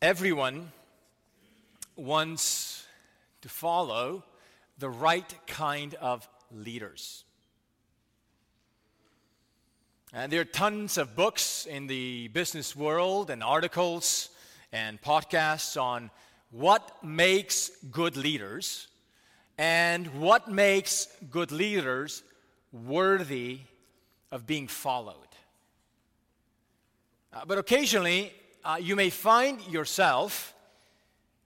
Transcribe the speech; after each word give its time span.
Everyone 0.00 0.70
wants 1.96 2.86
to 3.40 3.48
follow 3.48 4.22
the 4.78 4.88
right 4.88 5.34
kind 5.48 5.94
of 5.94 6.28
leaders. 6.52 7.24
And 10.12 10.30
there 10.30 10.40
are 10.40 10.44
tons 10.44 10.98
of 10.98 11.16
books 11.16 11.66
in 11.66 11.88
the 11.88 12.28
business 12.28 12.76
world 12.76 13.28
and 13.28 13.42
articles 13.42 14.30
and 14.70 15.02
podcasts 15.02 15.80
on 15.80 16.12
what 16.52 17.02
makes 17.02 17.70
good 17.90 18.16
leaders 18.16 18.86
and 19.58 20.06
what 20.20 20.48
makes 20.48 21.08
good 21.28 21.50
leaders 21.50 22.22
worthy 22.72 23.58
of 24.30 24.46
being 24.46 24.68
followed. 24.68 25.16
Uh, 27.32 27.40
but 27.44 27.58
occasionally, 27.58 28.32
uh, 28.68 28.76
you 28.76 28.94
may 28.94 29.08
find 29.08 29.66
yourself 29.66 30.54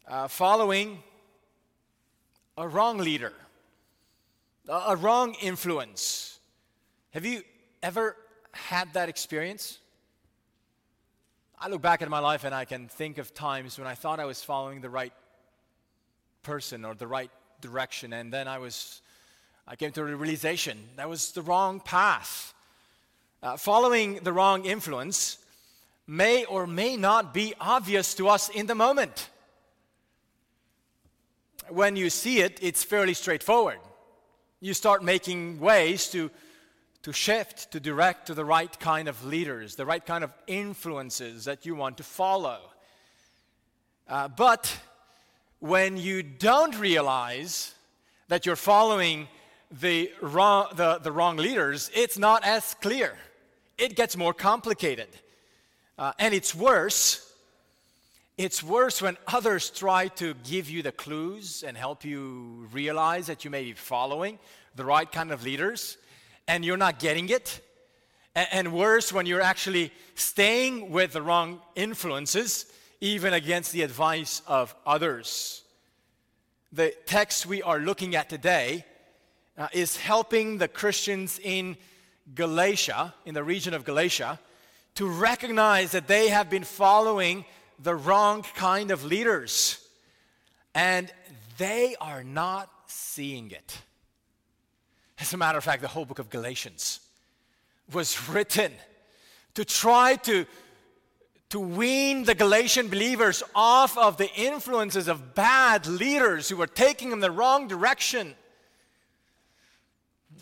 uh, 0.09 0.27
following 0.27 1.01
a 2.59 2.67
wrong 2.67 2.99
leader, 2.99 3.33
a, 4.69 4.97
wrong 4.97 5.37
influence. 5.41 6.41
Have 7.13 7.25
you 7.25 7.43
ever 7.81 8.17
had 8.51 8.93
that 8.95 9.09
experience? 9.09 9.79
I 11.61 11.69
look 11.69 11.81
back 11.81 12.03
at 12.03 12.11
my 12.11 12.19
life 12.19 12.43
and 12.43 12.53
I 12.53 12.65
can 12.65 12.89
think 12.89 13.19
of 13.19 13.33
times 13.33 13.79
when 13.79 13.87
I 13.87 13.95
thought 13.95 14.19
I 14.19 14.25
was 14.25 14.43
following 14.43 14.81
the 14.81 14.91
right 14.91 15.13
person 16.43 16.85
or 16.85 16.97
the 16.97 17.07
right 17.07 17.31
direction, 17.61 18.13
and 18.15 18.33
then 18.33 18.49
I 18.49 18.59
was, 18.59 19.01
I 19.69 19.77
came 19.77 19.93
to 19.93 20.01
a 20.01 20.05
realization 20.05 20.77
that 20.97 21.09
was 21.09 21.31
the 21.31 21.43
wrong 21.43 21.79
path. 21.79 22.53
Uh, 23.45 23.57
following 23.57 24.17
the 24.25 24.33
wrong 24.33 24.65
influence 24.65 25.39
may 26.13 26.45
or 26.45 26.67
may 26.67 26.95
not 26.95 27.33
be 27.33 27.55
obvious 27.59 28.13
to 28.13 28.29
us 28.29 28.51
in 28.51 28.67
the 28.67 28.75
moment. 28.75 29.31
When 31.71 31.97
you 31.97 32.11
see 32.11 32.41
it, 32.41 32.59
it's 32.61 32.85
fairly 32.85 33.15
straightforward. 33.15 33.79
You 34.61 34.75
start 34.75 35.03
making 35.03 35.59
ways 35.59 36.09
to 36.09 36.31
to 37.03 37.13
shift, 37.13 37.73
to 37.73 37.81
direct 37.81 38.27
to 38.27 38.35
the 38.35 38.45
right 38.45 38.79
kind 38.79 39.09
of 39.09 39.25
leaders, 39.25 39.75
the 39.75 39.85
right 39.85 40.05
kind 40.07 40.23
of 40.23 40.33
influences 40.47 41.47
that 41.47 41.67
you 41.67 41.75
want 41.75 41.97
to 41.97 42.05
follow. 42.05 42.61
Uh, 44.07 44.29
but 44.29 44.79
when 45.59 45.97
you 45.97 46.23
don't 46.23 46.79
realize 46.79 47.75
that 48.29 48.47
you're 48.47 48.55
following 48.55 49.27
the 49.81 50.13
wrong, 50.21 50.69
the, 50.77 50.99
the 50.99 51.11
wrong 51.11 51.37
leaders, 51.37 51.91
it's 51.93 52.19
not 52.19 52.45
as 52.45 52.75
clear. 52.75 53.17
It 53.79 53.97
gets 53.97 54.17
more 54.17 54.35
complicated. 54.35 55.09
Uh, 55.99 56.13
and 56.19 56.35
it's 56.35 56.55
worse. 56.55 57.33
It's 58.39 58.63
worse 58.63 59.03
when 59.03 59.17
others 59.27 59.71
try 59.71 60.09
to 60.09 60.35
give 60.49 60.71
you 60.71 60.83
the 60.83 60.93
clues 60.93 61.63
and 61.63 61.77
help 61.77 62.05
you 62.05 62.67
realize 62.73 63.27
that 63.27 63.45
you 63.45 63.51
may 63.51 63.65
be 63.65 63.73
following 63.73 64.39
the 64.75 64.85
right 64.85 65.11
kind 65.11 65.31
of 65.31 65.45
leaders 65.45 65.99
and 66.49 66.65
you're 66.65 66.77
not 66.77 66.99
getting 66.99 67.29
it. 67.29 67.61
And 68.35 68.73
worse, 68.73 69.13
when 69.13 69.27
you're 69.27 69.43
actually 69.43 69.93
staying 70.15 70.91
with 70.91 71.13
the 71.13 71.21
wrong 71.21 71.61
influences, 71.75 72.65
even 73.03 73.35
against 73.35 73.73
the 73.73 73.83
advice 73.83 74.41
of 74.47 74.75
others. 74.87 75.63
The 76.73 76.95
text 77.05 77.45
we 77.45 77.61
are 77.61 77.79
looking 77.79 78.15
at 78.15 78.31
today 78.31 78.87
uh, 79.59 79.69
is 79.73 79.97
helping 79.97 80.59
the 80.59 80.69
Christians 80.69 81.39
in 81.43 81.77
Galatia, 82.35 83.13
in 83.27 83.35
the 83.35 83.45
region 83.45 83.75
of 83.75 83.85
Galatia, 83.85 84.39
to 84.95 85.07
recognize 85.07 85.93
that 85.93 86.07
they 86.07 86.29
have 86.29 86.51
been 86.51 86.65
following 86.65 87.45
the 87.79 87.95
wrong 87.95 88.43
kind 88.55 88.91
of 88.91 89.05
leaders. 89.05 89.79
And 90.75 91.11
they 91.59 91.97
are 92.01 92.25
not 92.25 92.71
seeing 92.87 93.51
it. 93.51 93.79
As 95.19 95.33
a 95.33 95.37
matter 95.37 95.59
of 95.59 95.65
fact, 95.65 95.83
the 95.83 95.89
whole 95.89 96.05
book 96.05 96.19
of 96.19 96.31
Galatians 96.31 97.01
was 97.93 98.29
written 98.29 98.73
to 99.55 99.65
try 99.65 100.17
to, 100.17 100.47
to 101.51 101.61
wean 101.61 102.25
the 102.25 102.35
Galatian 102.35 102.89
believers 102.89 103.43
off 103.55 103.97
of 103.99 104.17
the 104.17 104.33
influences 104.35 105.09
of 105.09 105.35
bad 105.35 105.87
leaders 105.87 106.49
who 106.49 106.57
were 106.57 106.67
taking 106.67 107.11
them 107.11 107.21
the 107.21 107.31
wrong 107.31 107.69
direction. 107.69 108.35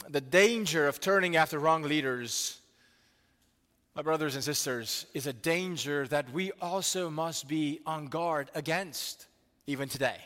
The 0.09 0.21
danger 0.21 0.87
of 0.87 1.01
turning 1.01 1.37
after 1.37 1.59
wrong 1.59 1.83
leaders, 1.83 2.60
my 3.95 4.03
brothers 4.03 4.37
and 4.37 4.45
sisters, 4.45 5.07
is 5.15 5.27
a 5.27 5.33
danger 5.33 6.07
that 6.09 6.33
we 6.33 6.53
also 6.61 7.11
must 7.11 7.49
be 7.49 7.81
on 7.85 8.07
guard 8.07 8.51
against, 8.55 9.27
even 9.67 9.89
today. 9.89 10.19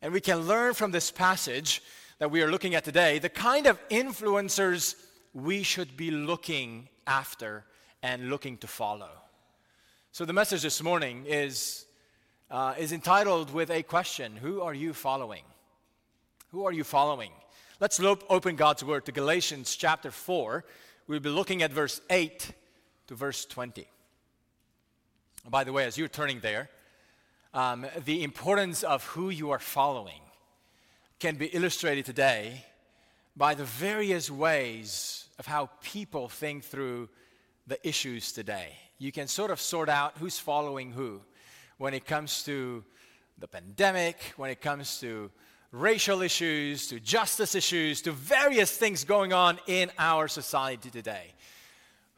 And 0.00 0.12
we 0.12 0.20
can 0.20 0.40
learn 0.40 0.74
from 0.74 0.90
this 0.90 1.10
passage 1.10 1.82
that 2.18 2.30
we 2.30 2.42
are 2.42 2.50
looking 2.50 2.74
at 2.74 2.84
today, 2.84 3.18
the 3.18 3.28
kind 3.28 3.66
of 3.66 3.78
influencers 3.88 4.94
we 5.34 5.62
should 5.62 5.96
be 5.96 6.10
looking 6.10 6.88
after 7.06 7.64
and 8.02 8.30
looking 8.30 8.56
to 8.58 8.66
follow. 8.66 9.10
So, 10.12 10.24
the 10.24 10.32
message 10.32 10.62
this 10.62 10.82
morning 10.82 11.24
is, 11.26 11.86
uh, 12.50 12.74
is 12.78 12.92
entitled 12.92 13.52
with 13.52 13.70
a 13.70 13.82
question 13.82 14.36
Who 14.36 14.62
are 14.62 14.74
you 14.74 14.94
following? 14.94 15.42
Who 16.52 16.64
are 16.64 16.72
you 16.72 16.84
following? 16.84 17.32
Let's 17.80 18.00
open 18.00 18.56
God's 18.56 18.84
Word 18.84 19.04
to 19.06 19.12
Galatians 19.12 19.74
chapter 19.74 20.10
4. 20.10 20.64
We'll 21.06 21.20
be 21.20 21.28
looking 21.28 21.62
at 21.62 21.70
verse 21.70 22.00
8 22.08 22.50
to 23.08 23.14
verse 23.14 23.44
20. 23.44 23.86
By 25.50 25.62
the 25.64 25.72
way, 25.72 25.84
as 25.84 25.98
you're 25.98 26.08
turning 26.08 26.40
there, 26.40 26.70
um, 27.52 27.84
the 28.06 28.24
importance 28.24 28.82
of 28.82 29.04
who 29.04 29.28
you 29.28 29.50
are 29.50 29.58
following 29.58 30.22
can 31.20 31.36
be 31.36 31.46
illustrated 31.48 32.06
today 32.06 32.64
by 33.36 33.52
the 33.54 33.64
various 33.64 34.30
ways 34.30 35.26
of 35.38 35.46
how 35.46 35.68
people 35.82 36.30
think 36.30 36.64
through 36.64 37.10
the 37.66 37.86
issues 37.86 38.32
today. 38.32 38.74
You 38.98 39.12
can 39.12 39.28
sort 39.28 39.50
of 39.50 39.60
sort 39.60 39.90
out 39.90 40.16
who's 40.16 40.38
following 40.38 40.90
who 40.90 41.20
when 41.76 41.92
it 41.92 42.06
comes 42.06 42.44
to 42.44 42.82
the 43.38 43.48
pandemic, 43.48 44.32
when 44.38 44.48
it 44.48 44.62
comes 44.62 45.00
to 45.00 45.30
racial 45.74 46.22
issues, 46.22 46.86
to 46.86 47.00
justice 47.00 47.56
issues, 47.56 48.00
to 48.02 48.12
various 48.12 48.70
things 48.70 49.02
going 49.02 49.32
on 49.32 49.58
in 49.66 49.90
our 49.98 50.28
society 50.28 50.88
today. 50.88 51.32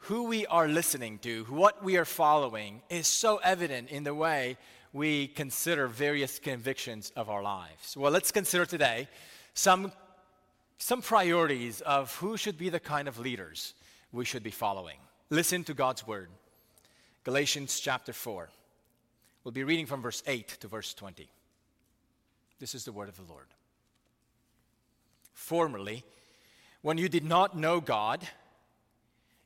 Who 0.01 0.25
we 0.25 0.45
are 0.45 0.67
listening 0.67 1.17
to, 1.19 1.43
what 1.45 1.83
we 1.83 1.97
are 1.97 2.05
following, 2.05 2.81
is 2.89 3.07
so 3.07 3.37
evident 3.37 3.89
in 3.89 4.03
the 4.03 4.13
way 4.13 4.57
we 4.93 5.27
consider 5.27 5.87
various 5.87 6.37
convictions 6.37 7.11
of 7.15 7.29
our 7.31 7.41
lives. 7.41 7.97
Well, 7.97 8.11
let's 8.11 8.31
consider 8.31 8.65
today 8.65 9.07
some, 9.55 9.91
some 10.77 11.01
priorities 11.01 11.81
of 11.81 12.15
who 12.17 12.37
should 12.37 12.59
be 12.59 12.69
the 12.69 12.79
kind 12.79 13.07
of 13.07 13.17
leaders 13.17 13.73
we 14.11 14.23
should 14.23 14.43
be 14.43 14.51
following. 14.51 14.97
Listen 15.31 15.63
to 15.63 15.73
God's 15.73 16.05
word. 16.05 16.29
Galatians 17.23 17.79
chapter 17.79 18.13
4. 18.13 18.49
We'll 19.43 19.51
be 19.51 19.63
reading 19.63 19.87
from 19.87 20.03
verse 20.03 20.21
8 20.27 20.47
to 20.59 20.67
verse 20.67 20.93
20. 20.93 21.27
This 22.59 22.73
is 22.73 22.85
the 22.85 22.91
word 22.91 23.09
of 23.09 23.17
the 23.17 23.31
Lord. 23.31 23.47
Formerly, 25.33 26.03
when 26.81 26.97
you 26.97 27.09
did 27.09 27.23
not 27.23 27.57
know 27.57 27.79
God, 27.79 28.27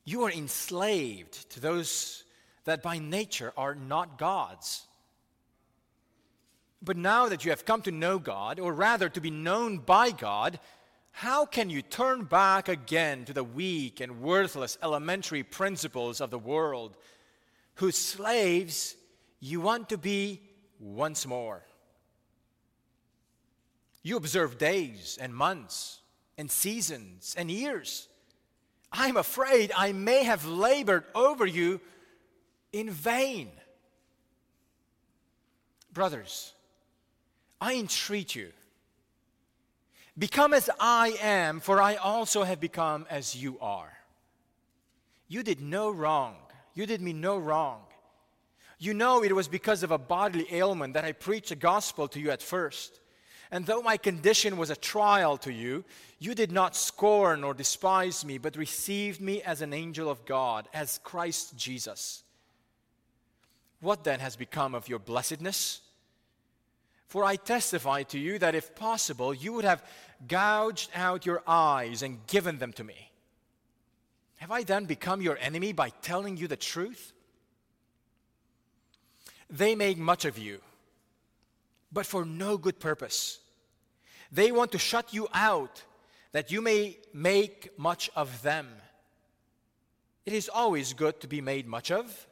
you 0.05 0.19
were 0.19 0.31
enslaved 0.31 1.49
to 1.51 1.59
those 1.59 2.23
that 2.66 2.81
by 2.81 2.99
nature 2.99 3.53
are 3.57 3.75
not 3.75 4.17
God's. 4.17 4.85
But 6.81 6.97
now 6.97 7.29
that 7.29 7.45
you 7.45 7.51
have 7.51 7.66
come 7.66 7.81
to 7.83 7.91
know 7.91 8.17
God, 8.17 8.59
or 8.59 8.73
rather 8.73 9.09
to 9.09 9.22
be 9.22 9.29
known 9.29 9.78
by 9.78 10.11
God, 10.11 10.59
how 11.11 11.45
can 11.45 11.69
you 11.69 11.81
turn 11.81 12.23
back 12.23 12.69
again 12.69 13.25
to 13.25 13.33
the 13.33 13.43
weak 13.43 13.99
and 13.99 14.22
worthless 14.22 14.78
elementary 14.81 15.43
principles 15.43 16.22
of 16.22 16.31
the 16.31 16.39
world, 16.39 16.97
whose 17.75 17.97
slaves 17.97 18.95
you 19.39 19.61
want 19.61 19.89
to 19.89 19.97
be 19.97 20.41
once 20.79 21.28
more? 21.28 21.64
You 24.03 24.18
observe 24.18 24.58
days 24.58 25.18
and 25.22 25.34
months 25.34 26.00
and 26.38 26.50
seasons 26.50 27.36
and 27.38 27.52
years. 27.52 28.08
I'm 28.92 29.18
afraid 29.18 29.72
I 29.76 29.92
may 29.92 30.24
have 30.24 30.46
labored 30.46 31.06
over 31.14 31.46
you 31.46 31.80
in 32.74 32.90
vain. 32.90 33.50
Brothers, 35.94 36.53
I 37.59 37.76
entreat 37.76 38.34
you, 38.34 38.52
become 40.18 40.53
as 40.53 40.70
I 40.80 41.16
am, 41.22 41.59
for 41.59 41.82
I 41.82 41.96
also 41.96 42.44
have 42.44 42.59
become 42.59 43.06
as 43.09 43.36
you 43.36 43.59
are. 43.59 43.92
You 45.28 45.44
did 45.44 45.62
no 45.62 45.92
wrong. 45.92 46.36
You 46.74 46.86
did 46.86 47.02
me 47.02 47.14
no 47.14 47.38
wrong. 47.38 47.82
You 48.80 48.94
know 48.94 49.24
it 49.24 49.36
was 49.36 49.48
because 49.48 49.84
of 49.84 49.92
a 49.92 49.98
bodily 49.98 50.48
ailment 50.52 50.96
that 50.96 51.06
I 51.06 51.12
preached 51.12 51.50
the 51.50 51.56
gospel 51.56 52.08
to 52.08 52.20
you 52.20 52.32
at 52.32 52.42
first. 52.42 53.01
And 53.52 53.66
though 53.66 53.82
my 53.82 53.98
condition 53.98 54.56
was 54.56 54.70
a 54.70 54.76
trial 54.76 55.38
to 55.40 55.52
you, 55.52 55.84
you 56.20 56.34
did 56.34 56.52
not 56.52 56.76
scorn 56.76 57.44
or 57.44 57.53
despise 57.53 58.24
me, 58.24 58.38
but 58.38 58.56
received 58.56 59.20
me 59.20 59.42
as 59.42 59.62
an 59.62 59.74
angel 59.74 60.09
of 60.09 60.26
God, 60.26 60.70
as 60.74 61.00
Christ 61.03 61.58
Jesus. 61.58 62.24
What 63.82 64.06
then 64.06 64.22
has 64.22 64.36
become 64.38 64.74
of 64.74 64.88
your 64.88 65.00
blessedness? 65.00 65.82
For 67.08 67.26
I 67.26 67.36
testify 67.36 68.03
to 68.03 68.20
you 68.20 68.40
that 68.40 68.56
if 68.56 68.74
possible, 68.74 69.34
you 69.34 69.52
would 69.52 69.66
have 69.66 69.84
gouged 70.30 70.90
out 70.96 71.26
your 71.26 71.44
eyes 71.46 72.03
and 72.03 72.26
given 72.28 72.58
them 72.58 72.72
to 72.74 72.86
me. 72.86 73.12
Have 74.38 74.52
I 74.52 74.64
then 74.64 74.86
become 74.86 75.22
your 75.22 75.38
enemy 75.42 75.74
by 75.74 75.90
telling 75.90 76.38
you 76.38 76.48
the 76.48 76.56
truth? 76.56 77.12
They 79.50 79.76
make 79.76 79.98
much 79.98 80.24
of 80.24 80.38
you, 80.38 80.62
but 81.91 82.05
for 82.05 82.26
no 82.26 82.58
good 82.58 82.79
purpose. 82.79 83.40
They 84.32 84.52
want 84.52 84.72
to 84.72 84.78
shut 84.78 85.14
you 85.14 85.28
out 85.34 85.84
that 86.32 86.52
you 86.52 86.61
may 86.61 86.97
make 87.14 87.78
much 87.78 88.09
of 88.16 88.41
them. 88.41 88.67
It 90.26 90.34
is 90.34 90.49
always 90.49 90.93
good 90.93 91.20
to 91.22 91.28
be 91.28 91.41
made 91.41 91.67
much 91.67 91.91
of 91.91 92.28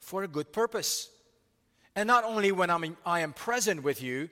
for 0.00 0.22
a 0.22 0.28
good 0.28 0.52
purpose. 0.52 1.10
And 1.94 2.06
not 2.06 2.24
only 2.24 2.52
when 2.52 2.70
I'm 2.70 2.96
I 3.04 3.20
am 3.20 3.32
present 3.32 3.82
with 3.82 4.02
you, 4.02 4.28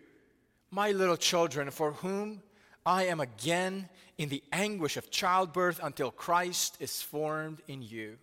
my 0.71 0.93
little 0.93 1.17
children, 1.17 1.71
for 1.71 1.93
whom 1.93 2.43
I 2.85 3.05
am 3.05 3.21
again 3.21 3.89
in 4.19 4.29
the 4.29 4.43
anguish 4.53 4.97
of 4.97 5.11
childbirth 5.11 5.81
until 5.83 6.11
Christ 6.11 6.77
is 6.81 7.03
formed 7.03 7.61
in 7.69 7.83
you. 7.83 8.19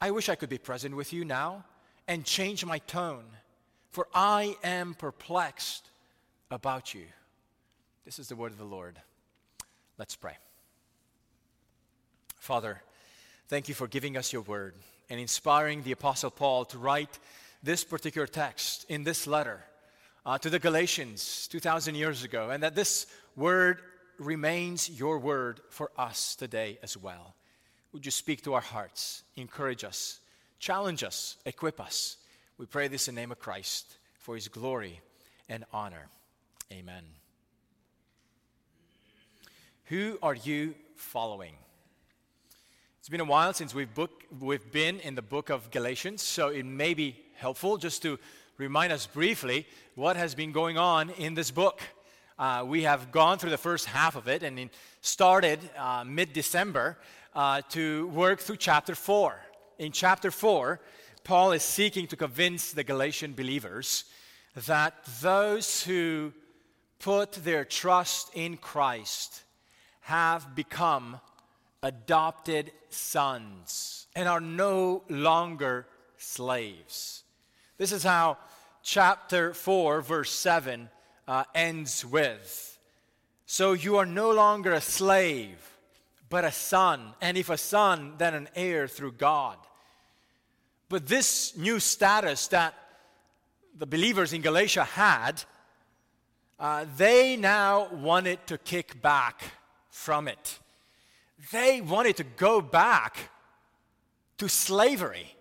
I 0.00 0.10
wish 0.12 0.28
I 0.28 0.36
could 0.36 0.48
be 0.48 0.58
present 0.58 0.94
with 0.94 1.12
you 1.12 1.24
now 1.24 1.64
and 2.06 2.24
change 2.24 2.64
my 2.64 2.78
tone, 2.78 3.24
for 3.90 4.08
I 4.14 4.56
am 4.62 4.94
perplexed 4.94 5.88
about 6.50 6.94
you. 6.94 7.04
This 8.04 8.18
is 8.18 8.28
the 8.28 8.36
word 8.36 8.52
of 8.52 8.58
the 8.58 8.64
Lord. 8.64 8.96
Let's 9.98 10.16
pray. 10.16 10.36
Father, 12.36 12.80
thank 13.48 13.68
you 13.68 13.74
for 13.74 13.86
giving 13.86 14.16
us 14.16 14.32
your 14.32 14.42
word 14.42 14.74
and 15.10 15.20
inspiring 15.20 15.82
the 15.82 15.92
Apostle 15.92 16.30
Paul 16.30 16.64
to 16.66 16.78
write 16.78 17.18
this 17.62 17.84
particular 17.84 18.26
text 18.26 18.86
in 18.88 19.04
this 19.04 19.26
letter 19.26 19.60
uh, 20.24 20.38
to 20.38 20.50
the 20.50 20.58
Galatians 20.58 21.48
2,000 21.48 21.94
years 21.94 22.24
ago, 22.24 22.50
and 22.50 22.62
that 22.62 22.74
this 22.74 23.06
word 23.36 23.80
remains 24.18 24.88
your 24.88 25.18
word 25.18 25.60
for 25.70 25.90
us 25.96 26.36
today 26.36 26.78
as 26.82 26.96
well. 26.96 27.34
Would 27.92 28.04
you 28.04 28.10
speak 28.10 28.42
to 28.44 28.54
our 28.54 28.60
hearts, 28.60 29.22
encourage 29.36 29.84
us, 29.84 30.20
challenge 30.58 31.02
us, 31.02 31.36
equip 31.46 31.80
us? 31.80 32.18
We 32.58 32.66
pray 32.66 32.88
this 32.88 33.06
in 33.06 33.14
the 33.14 33.20
name 33.20 33.30
of 33.30 33.38
Christ 33.38 33.86
for 34.18 34.34
his 34.34 34.48
glory 34.48 35.00
and 35.48 35.64
honor. 35.72 36.08
Amen. 36.72 37.04
Who 39.84 40.18
are 40.24 40.34
you 40.34 40.74
following? 40.96 41.52
It's 42.98 43.08
been 43.08 43.20
a 43.20 43.24
while 43.24 43.52
since 43.52 43.76
we've, 43.76 43.94
book, 43.94 44.24
we've 44.40 44.72
been 44.72 44.98
in 44.98 45.14
the 45.14 45.22
book 45.22 45.50
of 45.50 45.70
Galatians, 45.70 46.20
so 46.20 46.48
it 46.48 46.66
may 46.66 46.94
be 46.94 47.14
helpful 47.36 47.76
just 47.76 48.02
to 48.02 48.18
remind 48.56 48.92
us 48.92 49.06
briefly 49.06 49.64
what 49.94 50.16
has 50.16 50.34
been 50.34 50.50
going 50.50 50.76
on 50.76 51.10
in 51.10 51.34
this 51.34 51.52
book. 51.52 51.80
Uh, 52.40 52.64
we 52.66 52.82
have 52.82 53.12
gone 53.12 53.38
through 53.38 53.50
the 53.50 53.56
first 53.56 53.86
half 53.86 54.16
of 54.16 54.26
it 54.26 54.42
and 54.42 54.68
started 55.00 55.60
uh, 55.78 56.02
mid 56.04 56.32
December 56.32 56.98
uh, 57.36 57.60
to 57.68 58.08
work 58.08 58.40
through 58.40 58.56
chapter 58.56 58.96
4. 58.96 59.38
In 59.78 59.92
chapter 59.92 60.32
4, 60.32 60.80
Paul 61.28 61.52
is 61.52 61.62
seeking 61.62 62.06
to 62.06 62.16
convince 62.16 62.72
the 62.72 62.82
Galatian 62.82 63.34
believers 63.34 64.04
that 64.66 64.94
those 65.20 65.84
who 65.84 66.32
put 67.00 67.32
their 67.32 67.66
trust 67.66 68.30
in 68.32 68.56
Christ 68.56 69.42
have 70.00 70.54
become 70.54 71.20
adopted 71.82 72.72
sons 72.88 74.06
and 74.16 74.26
are 74.26 74.40
no 74.40 75.02
longer 75.10 75.86
slaves. 76.16 77.24
This 77.76 77.92
is 77.92 78.02
how 78.02 78.38
chapter 78.82 79.52
4, 79.52 80.00
verse 80.00 80.30
7 80.30 80.88
uh, 81.28 81.44
ends 81.54 82.06
with. 82.06 82.78
So 83.44 83.74
you 83.74 83.98
are 83.98 84.06
no 84.06 84.30
longer 84.30 84.72
a 84.72 84.80
slave, 84.80 85.58
but 86.30 86.46
a 86.46 86.52
son, 86.52 87.12
and 87.20 87.36
if 87.36 87.50
a 87.50 87.58
son, 87.58 88.14
then 88.16 88.32
an 88.32 88.48
heir 88.54 88.88
through 88.88 89.12
God. 89.12 89.58
But 90.88 91.06
this 91.06 91.56
new 91.56 91.80
status 91.80 92.48
that 92.48 92.74
the 93.76 93.86
believers 93.86 94.32
in 94.32 94.40
Galatia 94.40 94.84
had, 94.84 95.44
uh, 96.58 96.86
they 96.96 97.36
now 97.36 97.88
wanted 97.92 98.46
to 98.46 98.58
kick 98.58 99.00
back 99.00 99.42
from 99.90 100.28
it. 100.28 100.58
They 101.52 101.80
wanted 101.80 102.16
to 102.16 102.24
go 102.24 102.60
back 102.60 103.16
to 104.38 104.48
slavery. 104.48 105.34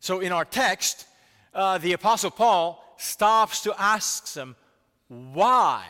So 0.00 0.20
in 0.20 0.32
our 0.32 0.44
text, 0.44 1.06
uh, 1.54 1.78
the 1.78 1.94
Apostle 1.94 2.30
Paul 2.30 2.84
stops 2.98 3.62
to 3.62 3.74
ask 3.80 4.34
them, 4.34 4.56
why? 5.08 5.86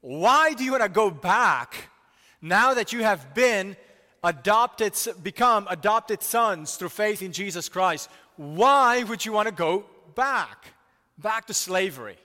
Why 0.00 0.52
do 0.52 0.62
you 0.62 0.72
want 0.72 0.82
to 0.84 0.88
go 0.88 1.10
back 1.10 1.90
now 2.40 2.74
that 2.74 2.92
you 2.92 3.02
have 3.02 3.34
been 3.34 3.76
adopted, 4.26 4.94
become 5.22 5.66
adopted 5.70 6.20
sons 6.20 6.76
through 6.76 6.88
faith 6.88 7.22
in 7.22 7.32
Jesus 7.32 7.68
Christ? 7.68 8.10
Why 8.36 9.04
would 9.04 9.24
you 9.24 9.32
want 9.32 9.48
to 9.48 9.54
go 9.54 9.86
back? 10.14 10.66
Back 11.16 11.46
to 11.46 11.54
slavery, 11.54 12.18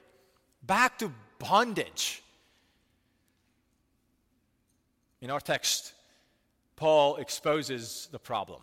back 0.63 0.97
to 0.99 1.13
bondage. 1.39 2.23
In 5.21 5.29
our 5.29 5.39
text, 5.39 5.93
Paul 6.75 7.17
exposes 7.17 8.09
the 8.11 8.19
problem. 8.19 8.61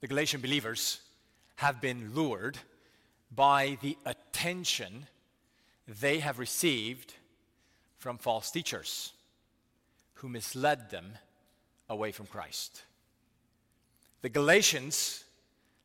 The 0.00 0.08
Galatian 0.08 0.40
believers 0.40 1.00
have 1.54 1.80
been 1.80 2.12
lured 2.14 2.58
by 3.34 3.78
the 3.80 3.96
attention 4.04 5.06
they 6.00 6.18
have 6.18 6.40
received 6.40 7.14
from 7.98 8.18
false 8.18 8.50
teachers 8.50 9.12
who 10.16 10.28
misled 10.28 10.90
them 10.90 11.12
away 11.88 12.12
from 12.12 12.26
Christ. 12.26 12.82
The 14.22 14.28
Galatians 14.28 15.24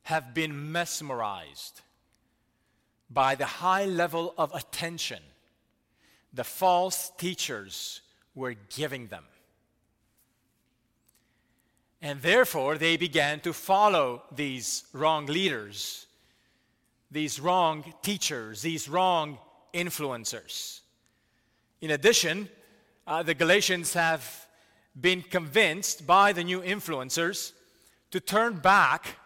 have 0.03 0.33
been 0.33 0.71
mesmerized 0.71 1.81
by 3.09 3.35
the 3.35 3.45
high 3.45 3.85
level 3.85 4.33
of 4.37 4.53
attention 4.53 5.19
the 6.33 6.43
false 6.43 7.11
teachers 7.17 8.01
were 8.35 8.55
giving 8.75 9.07
them. 9.07 9.25
And 12.01 12.21
therefore, 12.21 12.77
they 12.77 12.97
began 12.97 13.41
to 13.41 13.53
follow 13.53 14.23
these 14.31 14.85
wrong 14.93 15.25
leaders, 15.27 16.07
these 17.11 17.39
wrong 17.39 17.93
teachers, 18.01 18.61
these 18.61 18.89
wrong 18.89 19.37
influencers. 19.73 20.79
In 21.81 21.91
addition, 21.91 22.49
uh, 23.11 23.21
the 23.21 23.33
Galatians 23.33 23.93
have 23.93 24.47
been 24.97 25.21
convinced 25.21 26.07
by 26.07 26.31
the 26.31 26.45
new 26.45 26.61
influencers 26.61 27.51
to 28.09 28.21
turn 28.21 28.55
back 28.55 29.17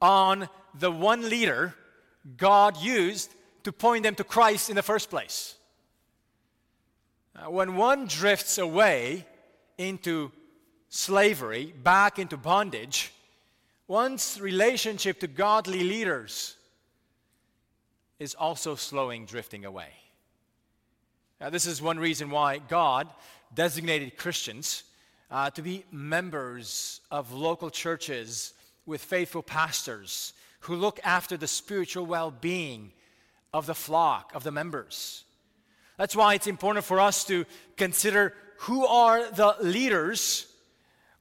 on 0.00 0.48
the 0.78 0.90
one 0.90 1.28
leader 1.28 1.74
God 2.38 2.78
used 2.78 3.30
to 3.64 3.72
point 3.72 4.04
them 4.04 4.14
to 4.14 4.24
Christ 4.24 4.70
in 4.70 4.76
the 4.76 4.82
first 4.82 5.10
place. 5.10 5.56
Uh, 7.36 7.50
when 7.50 7.76
one 7.76 8.06
drifts 8.06 8.56
away 8.56 9.26
into 9.76 10.32
slavery, 10.88 11.74
back 11.82 12.18
into 12.18 12.38
bondage, 12.38 13.12
one's 13.88 14.40
relationship 14.40 15.20
to 15.20 15.26
godly 15.26 15.84
leaders 15.84 16.56
is 18.18 18.34
also 18.34 18.74
slowing 18.74 19.26
drifting 19.26 19.66
away. 19.66 20.01
Now, 21.42 21.50
this 21.50 21.66
is 21.66 21.82
one 21.82 21.98
reason 21.98 22.30
why 22.30 22.58
God 22.58 23.08
designated 23.52 24.16
Christians 24.16 24.84
uh, 25.28 25.50
to 25.50 25.60
be 25.60 25.84
members 25.90 27.00
of 27.10 27.32
local 27.32 27.68
churches 27.68 28.54
with 28.86 29.02
faithful 29.02 29.42
pastors 29.42 30.34
who 30.60 30.76
look 30.76 31.00
after 31.02 31.36
the 31.36 31.48
spiritual 31.48 32.06
well 32.06 32.30
being 32.30 32.92
of 33.52 33.66
the 33.66 33.74
flock, 33.74 34.30
of 34.36 34.44
the 34.44 34.52
members. 34.52 35.24
That's 35.98 36.14
why 36.14 36.34
it's 36.34 36.46
important 36.46 36.84
for 36.84 37.00
us 37.00 37.24
to 37.24 37.44
consider 37.76 38.34
who 38.58 38.86
are 38.86 39.28
the 39.28 39.56
leaders 39.60 40.46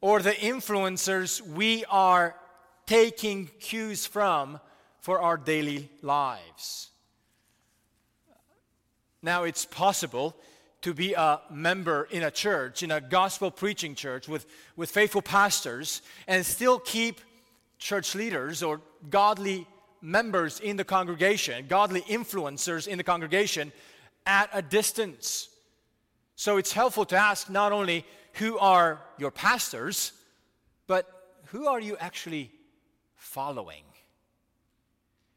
or 0.02 0.22
the 0.22 0.34
influencers 0.34 1.42
we 1.42 1.84
are 1.86 2.36
taking 2.86 3.50
cues 3.60 4.06
from 4.06 4.60
for 5.00 5.20
our 5.20 5.38
daily 5.38 5.90
lives. 6.04 6.91
Now, 9.24 9.44
it's 9.44 9.66
possible 9.66 10.36
to 10.82 10.94
be 10.94 11.14
a 11.14 11.40
member 11.52 12.08
in 12.10 12.24
a 12.24 12.32
church, 12.32 12.82
in 12.82 12.90
a 12.90 13.00
gospel 13.00 13.52
preaching 13.52 13.94
church 13.94 14.28
with, 14.28 14.48
with 14.76 14.90
faithful 14.90 15.22
pastors, 15.22 16.02
and 16.28 16.44
still 16.46 16.80
keep 16.80 17.22
church 17.78 18.16
leaders 18.16 18.64
or 18.64 18.82
godly 19.10 19.68
members 20.02 20.60
in 20.60 20.78
the 20.78 20.84
congregation, 20.84 21.66
godly 21.68 22.02
influencers 22.02 22.88
in 22.88 22.98
the 22.98 23.04
congregation 23.04 23.72
at 24.26 24.50
a 24.54 24.62
distance. 24.62 25.50
So 26.36 26.58
it's 26.58 26.74
helpful 26.74 27.06
to 27.06 27.16
ask 27.16 27.50
not 27.50 27.72
only 27.72 28.06
who 28.34 28.58
are 28.58 29.02
your 29.20 29.30
pastors, 29.30 30.14
but 30.88 31.38
who 31.48 31.68
are 31.68 31.80
you 31.80 31.98
actually 31.98 32.52
following? 33.16 33.84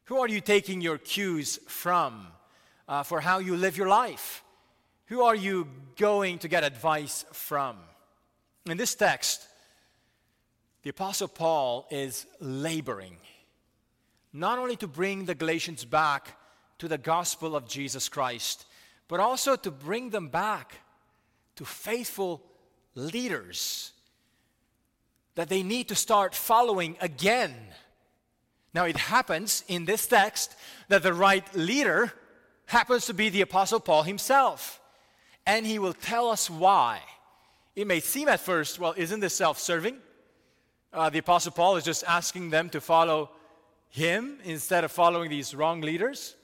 Who 0.05 0.17
are 0.19 0.27
you 0.27 0.41
taking 0.41 0.81
your 0.81 0.97
cues 0.97 1.59
from 1.67 2.27
uh, 2.87 3.03
for 3.03 3.19
how 3.21 3.39
you 3.39 3.55
live 3.55 3.77
your 3.77 3.87
life? 3.87 4.43
Who 5.07 5.23
are 5.23 5.35
you 5.35 5.67
going 5.97 6.39
to 6.39 6.47
get 6.47 6.63
advice 6.63 7.25
from? 7.31 7.77
In 8.65 8.77
this 8.77 8.95
text, 8.95 9.47
the 10.83 10.89
Apostle 10.89 11.27
Paul 11.27 11.87
is 11.91 12.25
laboring 12.39 13.17
not 14.35 14.59
only 14.59 14.75
to 14.75 14.87
bring 14.87 15.25
the 15.25 15.33
Galatians 15.33 15.85
back 15.85 16.37
to 16.77 16.89
the 16.89 16.97
gospel 16.97 17.55
of 17.55 17.69
Jesus 17.69 18.09
Christ, 18.09 18.65
but 19.07 19.21
also 19.21 19.55
to 19.55 19.71
bring 19.71 20.09
them 20.09 20.27
back 20.27 20.73
to 21.55 21.63
faithful 21.63 22.43
leaders 22.95 23.93
that 25.35 25.47
they 25.47 25.63
need 25.63 25.87
to 25.87 25.95
start 25.95 26.35
following 26.35 26.97
again. 26.99 27.55
Now, 28.73 28.83
it 28.83 28.97
happens 28.97 29.63
in 29.69 29.85
this 29.85 30.05
text 30.05 30.53
that 30.89 31.01
the 31.01 31.13
right 31.13 31.45
leader 31.55 32.11
happens 32.65 33.05
to 33.05 33.13
be 33.13 33.29
the 33.29 33.41
Apostle 33.41 33.79
Paul 33.79 34.03
himself. 34.03 34.81
And 35.45 35.65
he 35.65 35.79
will 35.79 35.93
tell 35.93 36.29
us 36.29 36.49
why. 36.49 37.01
It 37.75 37.87
may 37.87 37.99
seem 37.99 38.27
at 38.27 38.39
first, 38.39 38.79
well, 38.79 38.93
isn't 38.97 39.19
this 39.19 39.35
self 39.35 39.59
serving? 39.59 39.97
Uh, 40.91 41.09
the 41.09 41.19
Apostle 41.19 41.51
Paul 41.51 41.75
is 41.75 41.83
just 41.83 42.03
asking 42.05 42.49
them 42.49 42.69
to 42.69 42.81
follow 42.81 43.29
him 43.89 44.39
instead 44.43 44.83
of 44.83 44.91
following 44.91 45.29
these 45.29 45.55
wrong 45.55 45.81
leaders? 45.81 46.35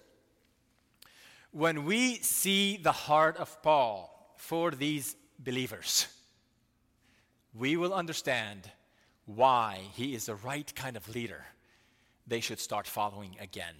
When 1.52 1.86
we 1.86 2.16
see 2.16 2.78
the 2.78 2.92
heart 2.92 3.38
of 3.38 3.62
Paul 3.62 4.34
for 4.38 4.72
these 4.72 5.16
believers, 5.38 6.08
we 7.54 7.76
will 7.76 7.94
understand 7.94 8.70
why 9.26 9.80
he 9.94 10.16
is 10.16 10.26
the 10.28 10.36
right 10.36 10.74
kind 10.76 10.96
of 10.96 11.08
leader 11.10 11.46
they 12.26 12.40
should 12.40 12.60
start 12.60 12.88
following 12.88 13.36
again. 13.40 13.76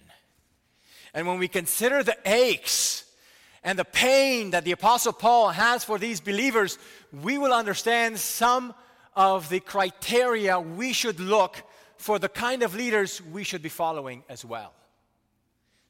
And 1.14 1.26
when 1.26 1.38
we 1.38 1.48
consider 1.48 2.02
the 2.02 2.16
aches 2.24 3.04
and 3.62 3.78
the 3.78 3.84
pain 3.84 4.50
that 4.50 4.64
the 4.64 4.72
Apostle 4.72 5.12
Paul 5.12 5.50
has 5.50 5.84
for 5.84 5.98
these 5.98 6.20
believers, 6.20 6.78
we 7.22 7.38
will 7.38 7.52
understand 7.52 8.18
some 8.18 8.74
of 9.14 9.48
the 9.48 9.60
criteria 9.60 10.58
we 10.58 10.92
should 10.92 11.20
look 11.20 11.62
for 11.96 12.18
the 12.18 12.28
kind 12.28 12.62
of 12.62 12.74
leaders 12.74 13.22
we 13.32 13.44
should 13.44 13.62
be 13.62 13.68
following 13.68 14.24
as 14.28 14.44
well. 14.44 14.72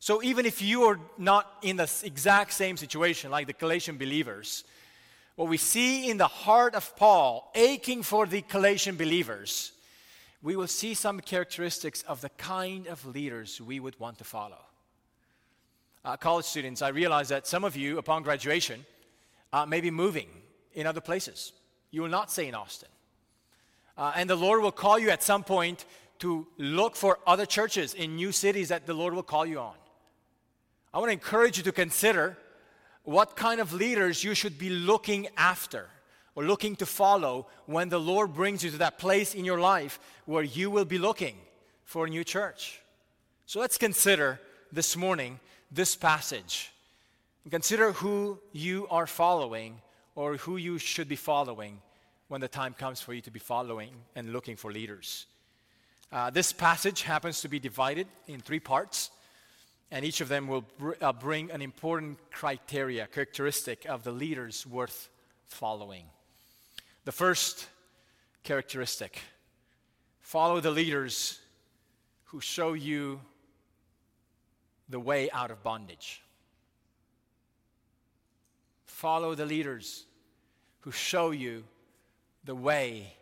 So 0.00 0.22
even 0.22 0.46
if 0.46 0.60
you 0.60 0.82
are 0.82 0.98
not 1.16 1.46
in 1.62 1.76
the 1.76 1.90
exact 2.02 2.52
same 2.52 2.76
situation 2.76 3.30
like 3.30 3.46
the 3.46 3.52
Galatian 3.52 3.96
believers, 3.96 4.64
what 5.36 5.48
we 5.48 5.56
see 5.56 6.10
in 6.10 6.18
the 6.18 6.26
heart 6.26 6.74
of 6.74 6.94
Paul, 6.96 7.50
aching 7.54 8.02
for 8.02 8.26
the 8.26 8.42
Galatian 8.42 8.96
believers, 8.96 9.72
we 10.42 10.56
will 10.56 10.66
see 10.66 10.94
some 10.94 11.20
characteristics 11.20 12.02
of 12.02 12.20
the 12.20 12.30
kind 12.30 12.88
of 12.88 13.06
leaders 13.06 13.60
we 13.60 13.78
would 13.78 13.98
want 14.00 14.18
to 14.18 14.24
follow. 14.24 14.58
Uh, 16.04 16.16
college 16.16 16.44
students, 16.44 16.82
I 16.82 16.88
realize 16.88 17.28
that 17.28 17.46
some 17.46 17.62
of 17.62 17.76
you, 17.76 17.98
upon 17.98 18.24
graduation, 18.24 18.84
uh, 19.52 19.66
may 19.66 19.80
be 19.80 19.90
moving 19.90 20.28
in 20.74 20.86
other 20.86 21.00
places. 21.00 21.52
You 21.90 22.02
will 22.02 22.08
not 22.08 22.30
stay 22.30 22.48
in 22.48 22.54
Austin. 22.54 22.88
Uh, 23.96 24.12
and 24.16 24.28
the 24.28 24.36
Lord 24.36 24.62
will 24.62 24.72
call 24.72 24.98
you 24.98 25.10
at 25.10 25.22
some 25.22 25.44
point 25.44 25.84
to 26.18 26.46
look 26.58 26.96
for 26.96 27.18
other 27.26 27.46
churches 27.46 27.94
in 27.94 28.16
new 28.16 28.32
cities 28.32 28.68
that 28.68 28.86
the 28.86 28.94
Lord 28.94 29.14
will 29.14 29.22
call 29.22 29.46
you 29.46 29.60
on. 29.60 29.74
I 30.92 30.98
want 30.98 31.08
to 31.08 31.12
encourage 31.12 31.58
you 31.58 31.64
to 31.64 31.72
consider 31.72 32.36
what 33.04 33.36
kind 33.36 33.60
of 33.60 33.72
leaders 33.72 34.24
you 34.24 34.34
should 34.34 34.58
be 34.58 34.70
looking 34.70 35.28
after 35.36 35.88
or 36.34 36.44
looking 36.44 36.76
to 36.76 36.86
follow 36.86 37.46
when 37.66 37.88
the 37.88 38.00
Lord 38.00 38.34
brings 38.34 38.64
you 38.64 38.70
to 38.70 38.78
that 38.78 38.98
place 38.98 39.34
in 39.34 39.44
your 39.44 39.60
life 39.60 40.00
where 40.24 40.42
you 40.42 40.70
will 40.70 40.84
be 40.84 40.98
looking 40.98 41.36
for 41.84 42.06
a 42.06 42.10
new 42.10 42.24
church. 42.24 42.80
So 43.46 43.60
let's 43.60 43.78
consider 43.78 44.40
this 44.70 44.96
morning 44.96 45.38
this 45.72 45.96
passage. 45.96 46.70
Consider 47.50 47.92
who 47.92 48.38
you 48.52 48.86
are 48.90 49.06
following 49.06 49.80
or 50.14 50.36
who 50.36 50.58
you 50.58 50.78
should 50.78 51.08
be 51.08 51.16
following 51.16 51.80
when 52.28 52.40
the 52.40 52.48
time 52.48 52.74
comes 52.74 53.00
for 53.00 53.14
you 53.14 53.22
to 53.22 53.30
be 53.30 53.38
following 53.38 53.90
and 54.14 54.32
looking 54.32 54.54
for 54.54 54.70
leaders. 54.70 55.26
Uh, 56.12 56.28
this 56.28 56.52
passage 56.52 57.02
happens 57.02 57.40
to 57.40 57.48
be 57.48 57.58
divided 57.58 58.06
in 58.28 58.38
three 58.38 58.60
parts, 58.60 59.10
and 59.90 60.04
each 60.04 60.20
of 60.20 60.28
them 60.28 60.46
will 60.46 60.64
br- 60.78 60.92
uh, 61.00 61.12
bring 61.12 61.50
an 61.50 61.62
important 61.62 62.18
criteria, 62.30 63.06
characteristic 63.06 63.86
of 63.88 64.04
the 64.04 64.12
leaders 64.12 64.66
worth 64.66 65.08
following. 65.46 66.04
The 67.06 67.12
first 67.12 67.66
characteristic 68.44 69.20
follow 70.20 70.60
the 70.60 70.70
leaders 70.70 71.40
who 72.24 72.40
show 72.40 72.74
you 72.74 73.20
the 74.92 75.00
way 75.00 75.30
out 75.30 75.50
of 75.50 75.62
bondage. 75.62 76.22
Follow 78.84 79.34
the 79.34 79.46
leaders 79.46 80.04
who 80.80 80.92
show 80.92 81.30
you 81.30 81.64
the 82.44 82.54
way 82.54 83.14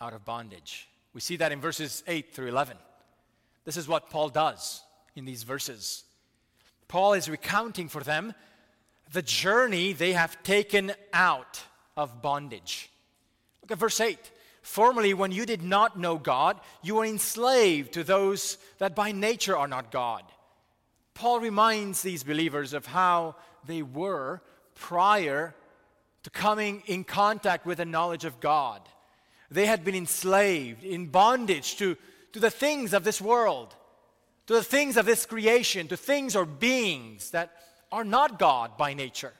out 0.00 0.12
of 0.12 0.24
bondage. 0.24 0.86
We 1.14 1.20
see 1.20 1.36
that 1.36 1.50
in 1.50 1.60
verses 1.60 2.04
8 2.06 2.32
through 2.32 2.48
11. 2.48 2.76
This 3.64 3.76
is 3.76 3.88
what 3.88 4.10
Paul 4.10 4.28
does 4.28 4.82
in 5.16 5.24
these 5.24 5.42
verses. 5.42 6.04
Paul 6.88 7.14
is 7.14 7.28
recounting 7.28 7.88
for 7.88 8.02
them 8.02 8.34
the 9.12 9.22
journey 9.22 9.94
they 9.94 10.12
have 10.12 10.42
taken 10.42 10.92
out 11.12 11.62
of 11.96 12.20
bondage. 12.22 12.90
Look 13.62 13.72
at 13.72 13.78
verse 13.78 14.00
8. 14.00 14.18
Formerly, 14.60 15.14
when 15.14 15.32
you 15.32 15.46
did 15.46 15.62
not 15.62 15.98
know 15.98 16.18
God, 16.18 16.60
you 16.82 16.96
were 16.96 17.04
enslaved 17.06 17.94
to 17.94 18.04
those 18.04 18.58
that 18.76 18.94
by 18.94 19.12
nature 19.12 19.56
are 19.56 19.68
not 19.68 19.90
God. 19.90 20.22
Paul 21.18 21.40
reminds 21.40 22.00
these 22.00 22.22
believers 22.22 22.72
of 22.72 22.86
how 22.86 23.34
they 23.66 23.82
were 23.82 24.40
prior 24.76 25.52
to 26.22 26.30
coming 26.30 26.84
in 26.86 27.02
contact 27.02 27.66
with 27.66 27.78
the 27.78 27.84
knowledge 27.84 28.24
of 28.24 28.38
God. 28.38 28.80
They 29.50 29.66
had 29.66 29.84
been 29.84 29.96
enslaved, 29.96 30.84
in 30.84 31.06
bondage 31.06 31.74
to, 31.78 31.96
to 32.34 32.38
the 32.38 32.52
things 32.52 32.92
of 32.94 33.02
this 33.02 33.20
world, 33.20 33.74
to 34.46 34.52
the 34.52 34.62
things 34.62 34.96
of 34.96 35.06
this 35.06 35.26
creation, 35.26 35.88
to 35.88 35.96
things 35.96 36.36
or 36.36 36.44
beings 36.46 37.32
that 37.32 37.50
are 37.90 38.04
not 38.04 38.38
God 38.38 38.76
by 38.76 38.94
nature. 38.94 39.32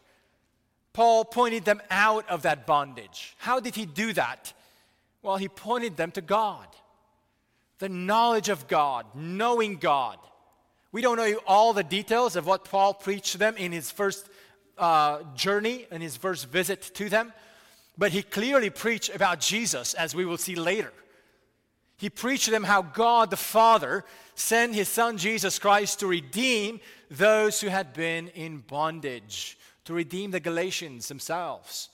Paul 0.92 1.24
pointed 1.24 1.64
them 1.64 1.80
out 1.92 2.28
of 2.28 2.42
that 2.42 2.66
bondage. 2.66 3.36
How 3.38 3.60
did 3.60 3.76
he 3.76 3.86
do 3.86 4.12
that? 4.14 4.52
Well, 5.22 5.36
he 5.36 5.48
pointed 5.48 5.96
them 5.96 6.10
to 6.12 6.22
God. 6.22 6.66
The 7.78 7.88
knowledge 7.88 8.48
of 8.48 8.66
God, 8.66 9.06
knowing 9.14 9.76
God. 9.76 10.18
We 10.90 11.02
don't 11.02 11.16
know 11.16 11.40
all 11.46 11.72
the 11.72 11.84
details 11.84 12.34
of 12.36 12.46
what 12.46 12.64
Paul 12.64 12.94
preached 12.94 13.32
to 13.32 13.38
them 13.38 13.56
in 13.56 13.72
his 13.72 13.90
first 13.90 14.28
uh, 14.78 15.22
journey, 15.34 15.86
in 15.90 16.00
his 16.00 16.16
first 16.16 16.46
visit 16.46 16.82
to 16.94 17.08
them. 17.08 17.32
But 17.98 18.12
he 18.12 18.22
clearly 18.22 18.70
preached 18.70 19.14
about 19.14 19.40
Jesus, 19.40 19.94
as 19.94 20.14
we 20.14 20.24
will 20.24 20.38
see 20.38 20.54
later. 20.54 20.92
He 21.98 22.08
preached 22.08 22.44
to 22.44 22.52
them 22.52 22.62
how 22.62 22.82
God 22.82 23.30
the 23.30 23.36
Father 23.36 24.04
sent 24.36 24.74
his 24.74 24.88
Son 24.88 25.18
Jesus 25.18 25.58
Christ 25.58 26.00
to 26.00 26.06
redeem 26.06 26.80
those 27.10 27.60
who 27.60 27.68
had 27.68 27.92
been 27.92 28.28
in 28.28 28.58
bondage, 28.58 29.58
to 29.84 29.94
redeem 29.94 30.30
the 30.30 30.40
Galatians 30.40 31.08
themselves. 31.08 31.90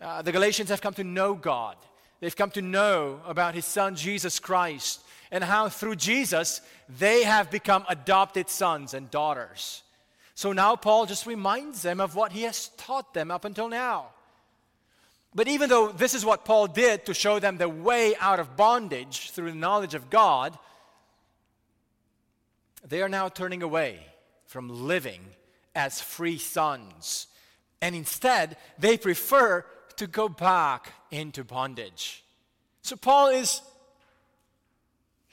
Uh, 0.00 0.22
the 0.22 0.30
Galatians 0.30 0.68
have 0.68 0.80
come 0.80 0.94
to 0.94 1.04
know 1.04 1.34
God, 1.34 1.76
they've 2.20 2.36
come 2.36 2.50
to 2.52 2.62
know 2.62 3.20
about 3.26 3.54
his 3.54 3.66
Son 3.66 3.96
Jesus 3.96 4.38
Christ, 4.38 5.00
and 5.30 5.42
how 5.44 5.68
through 5.68 5.96
Jesus 5.96 6.60
they 6.88 7.24
have 7.24 7.50
become 7.50 7.84
adopted 7.88 8.48
sons 8.48 8.94
and 8.94 9.10
daughters. 9.10 9.82
So 10.34 10.52
now 10.52 10.76
Paul 10.76 11.06
just 11.06 11.26
reminds 11.26 11.82
them 11.82 12.00
of 12.00 12.14
what 12.14 12.32
he 12.32 12.42
has 12.42 12.68
taught 12.76 13.14
them 13.14 13.30
up 13.30 13.44
until 13.44 13.68
now. 13.68 14.08
But 15.34 15.48
even 15.48 15.68
though 15.68 15.92
this 15.92 16.14
is 16.14 16.24
what 16.24 16.44
Paul 16.44 16.66
did 16.66 17.06
to 17.06 17.14
show 17.14 17.38
them 17.38 17.58
the 17.58 17.68
way 17.68 18.14
out 18.16 18.40
of 18.40 18.56
bondage 18.56 19.30
through 19.30 19.50
the 19.50 19.56
knowledge 19.56 19.94
of 19.94 20.10
God, 20.10 20.58
they 22.86 23.02
are 23.02 23.08
now 23.08 23.28
turning 23.28 23.62
away 23.62 24.00
from 24.46 24.86
living 24.86 25.20
as 25.74 26.00
free 26.00 26.38
sons. 26.38 27.26
And 27.82 27.94
instead, 27.94 28.56
they 28.78 28.96
prefer 28.96 29.64
to 29.96 30.06
go 30.06 30.28
back 30.28 30.92
into 31.10 31.44
bondage. 31.44 32.24
So 32.82 32.96
Paul 32.96 33.28
is 33.28 33.60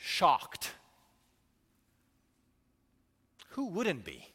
shocked. 0.03 0.71
Who 3.51 3.67
wouldn't 3.67 4.03
be? 4.03 4.27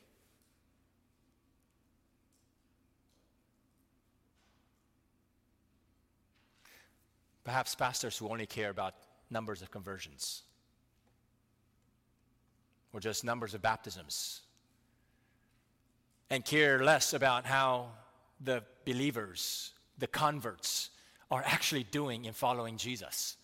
Perhaps 7.44 7.74
pastors 7.74 8.16
who 8.16 8.28
only 8.28 8.46
care 8.46 8.70
about 8.70 8.94
numbers 9.30 9.60
of 9.60 9.70
conversions 9.70 10.42
or 12.94 13.00
just 13.00 13.22
numbers 13.22 13.52
of 13.52 13.60
baptisms 13.60 14.40
and 16.30 16.46
care 16.46 16.82
less 16.82 17.12
about 17.12 17.44
how 17.44 17.90
the 18.40 18.62
believers, 18.86 19.72
the 19.98 20.06
converts, 20.06 20.90
are 21.30 21.42
actually 21.44 21.84
doing 21.84 22.24
in 22.24 22.32
following 22.32 22.78
Jesus. 22.78 23.37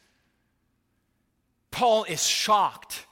Paul 1.74 2.04
is 2.04 2.24
shocked. 2.24 3.04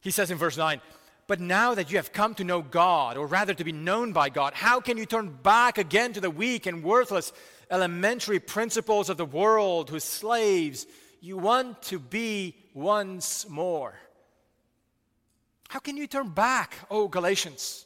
He 0.00 0.10
says 0.10 0.30
in 0.30 0.38
verse 0.38 0.56
9, 0.56 0.80
But 1.26 1.38
now 1.38 1.74
that 1.74 1.90
you 1.90 1.98
have 1.98 2.14
come 2.14 2.34
to 2.36 2.42
know 2.42 2.62
God, 2.62 3.18
or 3.18 3.26
rather 3.26 3.52
to 3.52 3.62
be 3.62 3.72
known 3.72 4.14
by 4.14 4.30
God, 4.30 4.54
how 4.54 4.80
can 4.80 4.96
you 4.96 5.04
turn 5.04 5.28
back 5.42 5.76
again 5.76 6.14
to 6.14 6.20
the 6.22 6.30
weak 6.30 6.64
and 6.64 6.82
worthless 6.82 7.30
elementary 7.70 8.40
principles 8.40 9.10
of 9.10 9.18
the 9.18 9.26
world 9.26 9.90
whose 9.90 10.02
slaves 10.02 10.86
you 11.20 11.36
want 11.36 11.82
to 11.82 11.98
be 11.98 12.56
once 12.72 13.46
more? 13.50 13.94
How 15.68 15.78
can 15.78 15.98
you 15.98 16.06
turn 16.06 16.30
back, 16.30 16.76
oh 16.90 17.06
Galatians? 17.06 17.84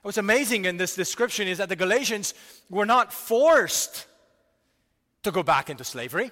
What's 0.00 0.16
amazing 0.16 0.64
in 0.64 0.78
this 0.78 0.94
description 0.94 1.46
is 1.46 1.58
that 1.58 1.68
the 1.68 1.76
Galatians 1.76 2.32
were 2.70 2.86
not 2.86 3.12
forced 3.12 4.06
to 5.24 5.30
go 5.30 5.42
back 5.42 5.68
into 5.68 5.84
slavery. 5.84 6.30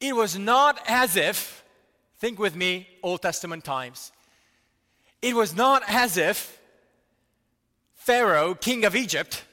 It 0.00 0.16
was 0.16 0.38
not 0.38 0.80
as 0.86 1.16
if, 1.16 1.62
think 2.18 2.38
with 2.38 2.56
me, 2.56 2.88
Old 3.02 3.22
Testament 3.22 3.64
times, 3.64 4.12
it 5.20 5.34
was 5.34 5.54
not 5.54 5.82
as 5.86 6.16
if 6.16 6.58
Pharaoh, 7.94 8.54
king 8.54 8.84
of 8.86 8.96
Egypt, 8.96 9.44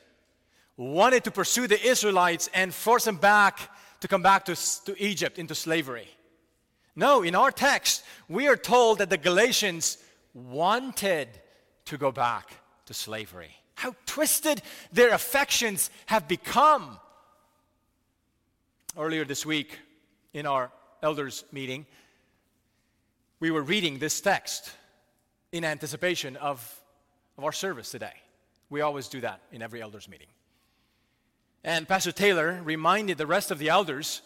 wanted 0.77 1.23
to 1.25 1.31
pursue 1.31 1.67
the 1.67 1.81
Israelites 1.85 2.49
and 2.53 2.73
force 2.73 3.03
them 3.03 3.17
back 3.17 3.59
to 3.99 4.07
come 4.07 4.21
back 4.21 4.45
to, 4.45 4.55
to 4.85 4.95
Egypt 5.03 5.37
into 5.37 5.53
slavery. 5.53 6.07
No, 6.95 7.23
in 7.23 7.35
our 7.35 7.51
text, 7.51 8.03
we 8.29 8.47
are 8.47 8.55
told 8.55 8.99
that 8.99 9.09
the 9.09 9.17
Galatians 9.17 9.97
wanted 10.33 11.27
to 11.85 11.97
go 11.97 12.11
back 12.11 12.51
to 12.85 12.93
slavery. 12.93 13.51
How 13.75 13.95
twisted 14.05 14.61
their 14.91 15.09
affections 15.09 15.89
have 16.07 16.27
become. 16.27 16.99
Earlier 18.97 19.25
this 19.25 19.45
week, 19.45 19.77
in 20.37 20.45
our 20.45 20.71
elders' 21.01 21.43
meeting, 21.51 21.87
we 23.39 23.49
were 23.49 23.63
reading 23.63 23.97
this 23.97 24.21
text 24.21 24.71
in 25.51 25.65
anticipation 25.65 26.35
of, 26.37 26.79
of 27.39 27.43
our 27.43 27.51
service 27.51 27.89
today. 27.89 28.13
We 28.69 28.81
always 28.81 29.07
do 29.07 29.19
that 29.21 29.41
in 29.51 29.63
every 29.63 29.81
elders' 29.81 30.07
meeting. 30.07 30.27
And 31.63 31.87
Pastor 31.87 32.11
Taylor 32.11 32.61
reminded 32.63 33.17
the 33.17 33.25
rest 33.25 33.49
of 33.49 33.57
the 33.57 33.69
elders 33.69 34.21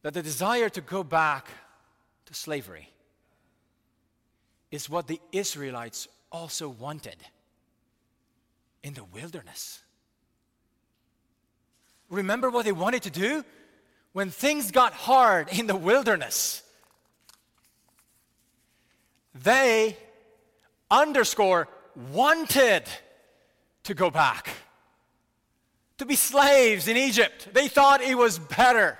that 0.00 0.14
the 0.14 0.22
desire 0.22 0.70
to 0.70 0.80
go 0.80 1.04
back 1.04 1.46
to 2.24 2.34
slavery 2.34 2.88
is 4.70 4.88
what 4.88 5.08
the 5.08 5.20
Israelites 5.30 6.08
also 6.30 6.70
wanted 6.70 7.16
in 8.82 8.94
the 8.94 9.04
wilderness. 9.04 9.82
Remember 12.08 12.48
what 12.48 12.64
they 12.64 12.72
wanted 12.72 13.02
to 13.02 13.10
do? 13.10 13.44
When 14.12 14.30
things 14.30 14.70
got 14.70 14.92
hard 14.92 15.48
in 15.56 15.66
the 15.66 15.76
wilderness, 15.76 16.62
they 19.34 19.96
underscore 20.90 21.68
wanted 22.12 22.84
to 23.84 23.94
go 23.94 24.10
back 24.10 24.50
to 25.98 26.06
be 26.06 26.16
slaves 26.16 26.88
in 26.88 26.96
Egypt. 26.96 27.48
They 27.52 27.68
thought 27.68 28.02
it 28.02 28.16
was 28.16 28.38
better. 28.38 28.98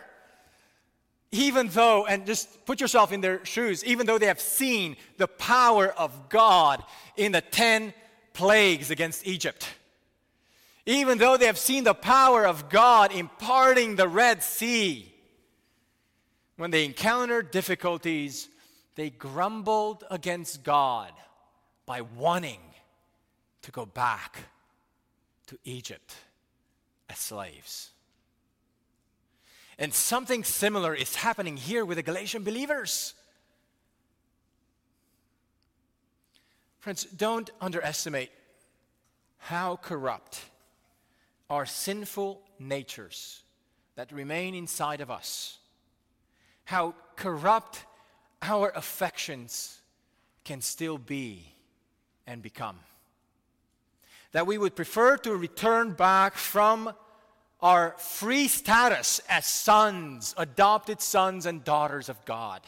Even 1.30 1.68
though, 1.68 2.06
and 2.06 2.26
just 2.26 2.64
put 2.66 2.80
yourself 2.80 3.10
in 3.10 3.22
their 3.22 3.44
shoes, 3.44 3.84
even 3.84 4.06
though 4.06 4.18
they 4.18 4.26
have 4.26 4.40
seen 4.40 4.96
the 5.16 5.26
power 5.26 5.88
of 5.88 6.28
God 6.28 6.84
in 7.16 7.32
the 7.32 7.40
10 7.40 7.94
plagues 8.34 8.90
against 8.90 9.26
Egypt, 9.26 9.66
even 10.86 11.18
though 11.18 11.36
they 11.36 11.46
have 11.46 11.58
seen 11.58 11.84
the 11.84 11.94
power 11.94 12.46
of 12.46 12.68
God 12.68 13.12
imparting 13.12 13.96
the 13.96 14.08
Red 14.08 14.42
Sea, 14.42 15.12
when 16.56 16.70
they 16.70 16.84
encountered 16.84 17.50
difficulties, 17.50 18.48
they 18.94 19.10
grumbled 19.10 20.04
against 20.10 20.62
God 20.62 21.12
by 21.86 22.00
wanting 22.00 22.60
to 23.62 23.70
go 23.70 23.86
back 23.86 24.38
to 25.46 25.58
Egypt 25.64 26.14
as 27.08 27.18
slaves. 27.18 27.90
And 29.78 29.94
something 29.94 30.44
similar 30.44 30.94
is 30.94 31.16
happening 31.16 31.56
here 31.56 31.84
with 31.84 31.96
the 31.96 32.02
Galatian 32.02 32.44
believers. 32.44 33.14
Friends, 36.80 37.04
don't 37.04 37.50
underestimate 37.60 38.30
how 39.38 39.76
corrupt 39.76 40.40
our 41.52 41.66
sinful 41.66 42.40
natures 42.58 43.42
that 43.94 44.10
remain 44.10 44.54
inside 44.54 45.02
of 45.02 45.10
us, 45.10 45.58
how 46.64 46.94
corrupt 47.14 47.84
our 48.40 48.72
affections 48.74 49.82
can 50.44 50.62
still 50.62 50.96
be 50.96 51.54
and 52.26 52.40
become. 52.40 52.78
That 54.32 54.46
we 54.46 54.56
would 54.56 54.74
prefer 54.74 55.18
to 55.18 55.36
return 55.36 55.92
back 55.92 56.36
from 56.36 56.94
our 57.60 57.96
free 57.98 58.48
status 58.48 59.20
as 59.28 59.44
sons, 59.44 60.34
adopted 60.38 61.02
sons 61.02 61.44
and 61.44 61.62
daughters 61.62 62.08
of 62.08 62.24
God, 62.24 62.62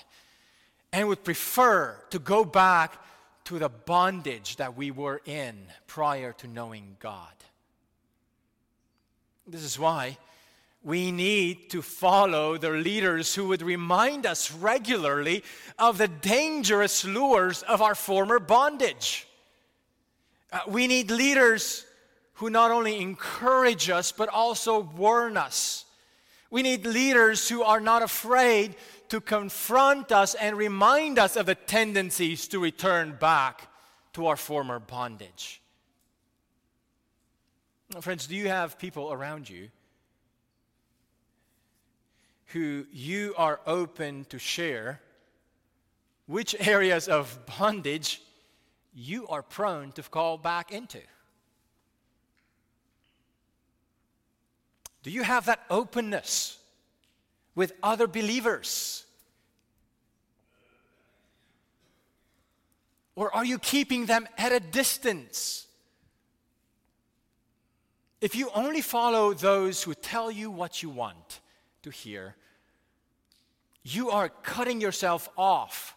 and 0.92 1.08
would 1.08 1.24
prefer 1.24 1.96
to 2.10 2.18
go 2.18 2.44
back 2.44 3.02
to 3.44 3.58
the 3.58 3.70
bondage 3.70 4.56
that 4.56 4.76
we 4.76 4.90
were 4.90 5.22
in 5.24 5.68
prior 5.86 6.34
to 6.34 6.46
knowing 6.46 6.98
God. 7.00 7.32
This 9.46 9.62
is 9.62 9.78
why 9.78 10.16
we 10.84 11.10
need 11.10 11.70
to 11.70 11.80
follow 11.80 12.58
the 12.58 12.70
leaders 12.70 13.34
who 13.34 13.48
would 13.48 13.62
remind 13.62 14.26
us 14.26 14.52
regularly 14.52 15.42
of 15.78 15.96
the 15.96 16.08
dangerous 16.08 17.04
lures 17.04 17.62
of 17.62 17.80
our 17.80 17.94
former 17.94 18.38
bondage. 18.38 19.26
Uh, 20.52 20.60
we 20.68 20.86
need 20.86 21.10
leaders 21.10 21.86
who 22.34 22.50
not 22.50 22.70
only 22.70 23.00
encourage 23.00 23.88
us, 23.88 24.12
but 24.12 24.28
also 24.28 24.80
warn 24.80 25.38
us. 25.38 25.86
We 26.50 26.62
need 26.62 26.84
leaders 26.84 27.48
who 27.48 27.62
are 27.62 27.80
not 27.80 28.02
afraid 28.02 28.76
to 29.08 29.20
confront 29.20 30.12
us 30.12 30.34
and 30.34 30.56
remind 30.56 31.18
us 31.18 31.36
of 31.36 31.46
the 31.46 31.54
tendencies 31.54 32.46
to 32.48 32.58
return 32.58 33.16
back 33.18 33.68
to 34.12 34.26
our 34.26 34.36
former 34.36 34.78
bondage. 34.78 35.62
Friends, 38.00 38.26
do 38.26 38.34
you 38.34 38.48
have 38.48 38.78
people 38.78 39.12
around 39.12 39.48
you 39.48 39.68
who 42.46 42.86
you 42.92 43.34
are 43.36 43.60
open 43.66 44.24
to 44.26 44.38
share 44.38 45.00
which 46.26 46.56
areas 46.66 47.08
of 47.08 47.38
bondage 47.58 48.22
you 48.94 49.26
are 49.28 49.42
prone 49.42 49.92
to 49.92 50.02
fall 50.02 50.38
back 50.38 50.72
into? 50.72 51.00
Do 55.02 55.10
you 55.10 55.22
have 55.22 55.46
that 55.46 55.60
openness 55.68 56.58
with 57.54 57.72
other 57.82 58.06
believers? 58.06 59.04
Or 63.14 63.32
are 63.34 63.44
you 63.44 63.58
keeping 63.58 64.06
them 64.06 64.26
at 64.38 64.50
a 64.50 64.58
distance? 64.58 65.63
If 68.24 68.34
you 68.34 68.50
only 68.54 68.80
follow 68.80 69.34
those 69.34 69.82
who 69.82 69.92
tell 69.92 70.30
you 70.30 70.50
what 70.50 70.82
you 70.82 70.88
want 70.88 71.40
to 71.82 71.90
hear, 71.90 72.36
you 73.82 74.08
are 74.08 74.30
cutting 74.30 74.80
yourself 74.80 75.28
off 75.36 75.94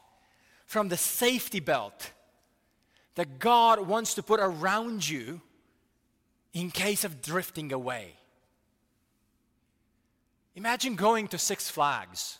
from 0.65 0.89
the 0.89 0.97
safety 0.97 1.61
belt 1.61 2.11
that 3.15 3.39
God 3.39 3.87
wants 3.87 4.13
to 4.15 4.23
put 4.23 4.41
around 4.41 5.07
you 5.07 5.39
in 6.51 6.69
case 6.69 7.05
of 7.05 7.21
drifting 7.21 7.71
away. 7.71 8.11
Imagine 10.53 10.95
going 10.95 11.29
to 11.29 11.37
Six 11.37 11.69
Flags 11.69 12.39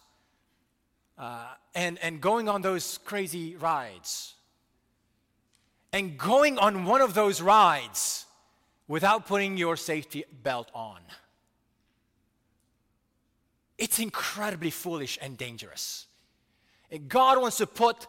uh, 1.17 1.45
and, 1.73 1.97
and 1.99 2.19
going 2.19 2.49
on 2.49 2.61
those 2.61 2.97
crazy 3.05 3.55
rides. 3.55 4.33
And 5.93 6.17
going 6.17 6.59
on 6.59 6.83
one 6.83 6.99
of 6.99 7.13
those 7.13 7.41
rides 7.41 8.25
without 8.87 9.25
putting 9.25 9.57
your 9.57 9.75
safety 9.75 10.23
belt 10.43 10.69
on. 10.73 10.99
It's 13.77 13.99
incredibly 13.99 14.71
foolish 14.71 15.19
and 15.21 15.37
dangerous. 15.37 16.07
God 17.07 17.39
wants 17.39 17.57
to 17.57 17.67
put 17.67 18.07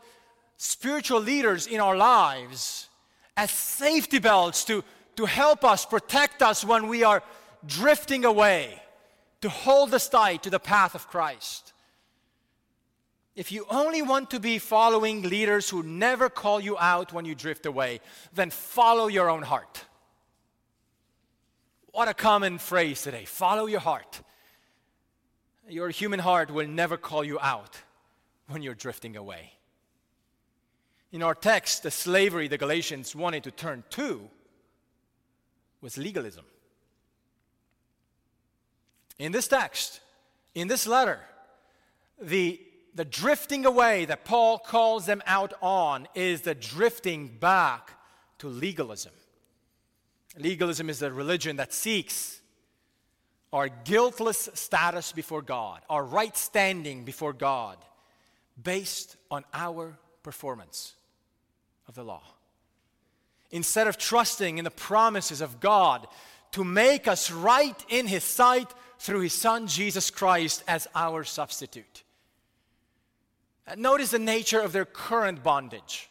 spiritual 0.57 1.21
leaders 1.21 1.67
in 1.67 1.81
our 1.81 1.97
lives 1.97 2.89
as 3.37 3.51
safety 3.51 4.19
belts 4.19 4.65
to, 4.65 4.83
to 5.17 5.25
help 5.25 5.65
us, 5.65 5.85
protect 5.85 6.43
us 6.43 6.65
when 6.65 6.89
we 6.89 7.03
are 7.03 7.23
drifting 7.67 8.25
away 8.25 8.81
to 9.41 9.49
hold 9.49 9.95
us 9.95 10.09
tight 10.09 10.43
to 10.43 10.51
the 10.51 10.59
path 10.59 10.95
of 10.95 11.09
Christ. 11.09 11.73
If 13.37 13.53
you 13.53 13.67
only 13.71 14.03
want 14.03 14.31
to 14.31 14.41
be 14.41 14.59
following 14.59 15.23
leaders 15.23 15.71
who 15.71 15.85
never 15.85 16.29
call 16.29 16.61
you 16.61 16.77
out 16.79 17.13
when 17.13 17.25
you 17.25 17.37
drift 17.37 17.67
away, 17.67 18.01
then 18.35 18.51
follow 18.51 19.07
your 19.07 19.31
own 19.31 19.43
heart. 19.43 19.85
What 21.93 22.09
a 22.09 22.15
common 22.15 22.59
phrase 22.59 23.03
today 23.03 23.25
follow 23.25 23.67
your 23.67 23.81
heart. 23.81 24.21
your 25.69 25.91
human 25.91 26.21
heart 26.21 26.51
will 26.51 26.67
never 26.67 26.97
call 26.97 27.25
you 27.25 27.39
out 27.41 27.77
when 28.49 28.63
you're 28.63 28.75
drifting 28.75 29.17
away. 29.17 29.53
In 31.13 31.23
our 31.23 31.35
text, 31.35 31.83
the 31.83 31.91
slavery 31.91 32.49
the 32.49 32.59
Galatians 32.59 33.15
wanted 33.17 33.45
to 33.45 33.51
turn 33.51 33.85
to 33.91 34.29
was 35.81 35.97
legalism. 35.97 36.45
In 39.19 39.33
this 39.33 39.49
text, 39.49 40.01
in 40.55 40.69
this 40.69 40.87
letter, 40.87 41.21
the, 42.21 42.61
the 42.95 43.05
drifting 43.05 43.65
away 43.65 44.05
that 44.05 44.25
Paul 44.25 44.59
calls 44.59 45.07
them 45.07 45.23
out 45.27 45.55
on 45.63 46.07
is 46.15 46.43
the 46.43 46.55
drifting 46.55 47.29
back 47.29 47.93
to 48.39 48.49
legalism. 48.49 49.13
Legalism 50.39 50.89
is 50.89 51.03
a 51.03 51.13
religion 51.13 51.57
that 51.57 51.73
seeks 51.73 52.41
our 53.53 53.69
guiltless 53.69 54.49
status 54.55 55.13
before 55.13 55.43
God, 55.43 55.81
our 55.89 56.05
right 56.05 56.37
standing 56.37 57.05
before 57.05 57.33
God, 57.33 57.79
based 58.63 59.17
on 59.31 59.45
our 59.55 59.99
performance 60.23 60.95
of 61.87 61.95
the 61.95 62.05
law. 62.05 62.23
Instead 63.51 63.87
of 63.87 63.97
trusting 63.97 64.59
in 64.59 64.65
the 64.65 64.71
promises 64.71 65.41
of 65.41 65.61
God 65.61 66.07
to 66.53 66.65
make 66.65 67.09
us 67.09 67.31
right 67.31 67.85
in 67.89 68.07
His 68.07 68.25
sight 68.25 68.73
through 68.99 69.21
His 69.21 69.33
Son 69.33 69.67
Jesus 69.67 70.11
Christ 70.11 70.63
as 70.69 70.87
our 70.95 71.25
substitute. 71.25 72.03
Notice 73.77 74.11
the 74.11 74.19
nature 74.19 74.61
of 74.61 74.73
their 74.73 74.85
current 74.85 75.43
bondage. 75.43 76.09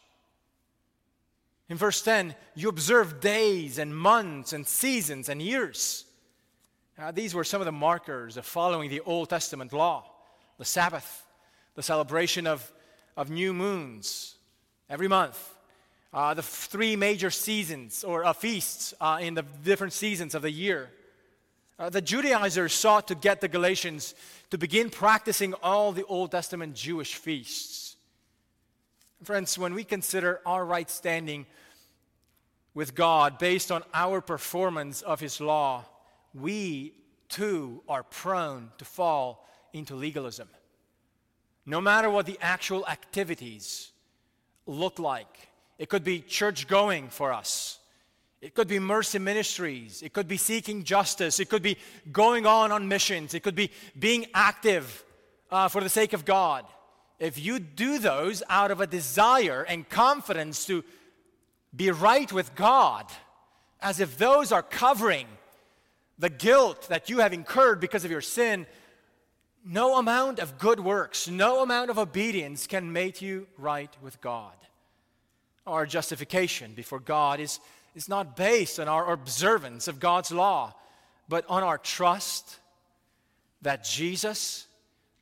In 1.69 1.77
verse 1.77 2.01
10, 2.01 2.33
you 2.55 2.69
observe 2.69 3.19
days 3.19 3.77
and 3.77 3.95
months 3.95 4.53
and 4.53 4.65
seasons 4.65 5.27
and 5.27 5.41
years. 5.41 6.05
Uh, 6.97 7.11
these 7.11 7.33
were 7.35 7.43
some 7.43 7.61
of 7.61 7.65
the 7.65 7.71
markers 7.71 8.37
of 8.37 8.45
following 8.45 8.89
the 8.89 9.01
Old 9.01 9.29
Testament 9.29 9.73
law 9.73 10.11
the 10.57 10.65
Sabbath, 10.65 11.27
the 11.75 11.83
celebration 11.83 12.47
of, 12.47 12.71
of 13.15 13.29
new 13.29 13.53
moons 13.53 14.35
every 14.89 15.07
month, 15.07 15.55
uh, 16.11 16.33
the 16.33 16.41
three 16.41 16.95
major 16.95 17.29
seasons 17.29 18.03
or 18.03 18.25
uh, 18.25 18.33
feasts 18.33 18.93
uh, 18.99 19.19
in 19.21 19.35
the 19.35 19.43
different 19.63 19.93
seasons 19.93 20.33
of 20.33 20.41
the 20.41 20.49
year. 20.49 20.89
Uh, 21.77 21.89
the 21.91 22.01
Judaizers 22.01 22.73
sought 22.73 23.07
to 23.09 23.13
get 23.15 23.39
the 23.39 23.47
Galatians 23.47 24.15
to 24.49 24.57
begin 24.57 24.89
practicing 24.89 25.53
all 25.61 25.91
the 25.91 26.05
Old 26.05 26.31
Testament 26.31 26.73
Jewish 26.73 27.13
feasts. 27.15 27.86
Friends, 29.23 29.57
when 29.57 29.73
we 29.73 29.83
consider 29.83 30.41
our 30.45 30.63
right 30.63 30.89
standing 30.89 31.45
with 32.73 32.93
God 32.93 33.39
based 33.39 33.71
on 33.71 33.83
our 33.93 34.21
performance 34.21 35.01
of 35.01 35.19
His 35.19 35.41
law, 35.41 35.85
we 36.33 36.93
too 37.27 37.81
are 37.89 38.03
prone 38.03 38.69
to 38.77 38.85
fall 38.85 39.47
into 39.73 39.95
legalism. 39.95 40.47
No 41.65 41.81
matter 41.81 42.09
what 42.09 42.27
the 42.27 42.37
actual 42.41 42.87
activities 42.87 43.91
look 44.67 44.99
like, 44.99 45.49
it 45.79 45.89
could 45.89 46.03
be 46.03 46.21
church 46.21 46.67
going 46.67 47.09
for 47.09 47.33
us. 47.33 47.79
It 48.39 48.53
could 48.53 48.67
be 48.67 48.77
mercy 48.77 49.17
ministries. 49.17 50.03
It 50.03 50.13
could 50.13 50.27
be 50.27 50.37
seeking 50.37 50.83
justice. 50.83 51.39
It 51.39 51.49
could 51.49 51.63
be 51.63 51.77
going 52.11 52.45
on 52.45 52.71
on 52.71 52.87
missions. 52.87 53.33
It 53.33 53.41
could 53.41 53.55
be 53.55 53.71
being 53.97 54.27
active 54.33 55.03
uh, 55.49 55.67
for 55.69 55.81
the 55.81 55.89
sake 55.89 56.13
of 56.13 56.23
God. 56.23 56.65
If 57.19 57.39
you 57.39 57.59
do 57.59 57.97
those 57.97 58.43
out 58.49 58.71
of 58.71 58.79
a 58.79 58.87
desire 58.87 59.63
and 59.63 59.87
confidence 59.89 60.65
to 60.65 60.83
be 61.75 61.89
right 61.91 62.31
with 62.31 62.53
God, 62.55 63.05
as 63.81 63.99
if 63.99 64.17
those 64.17 64.51
are 64.51 64.63
covering 64.63 65.27
the 66.19 66.29
guilt 66.29 66.87
that 66.89 67.09
you 67.09 67.19
have 67.19 67.33
incurred 67.33 67.79
because 67.79 68.05
of 68.05 68.11
your 68.11 68.21
sin, 68.21 68.65
no 69.65 69.97
amount 69.97 70.39
of 70.39 70.57
good 70.57 70.79
works, 70.79 71.27
no 71.27 71.61
amount 71.61 71.89
of 71.89 71.97
obedience 71.97 72.67
can 72.67 72.93
make 72.93 73.21
you 73.21 73.47
right 73.57 73.95
with 74.01 74.21
God. 74.21 74.53
Our 75.65 75.85
justification 75.85 76.73
before 76.73 76.99
God 76.99 77.39
is, 77.39 77.59
is 77.95 78.07
not 78.07 78.37
based 78.37 78.79
on 78.79 78.87
our 78.87 79.11
observance 79.11 79.87
of 79.87 79.99
God's 79.99 80.31
law, 80.31 80.73
but 81.27 81.45
on 81.49 81.63
our 81.63 81.77
trust 81.77 82.59
that 83.61 83.83
Jesus 83.83 84.67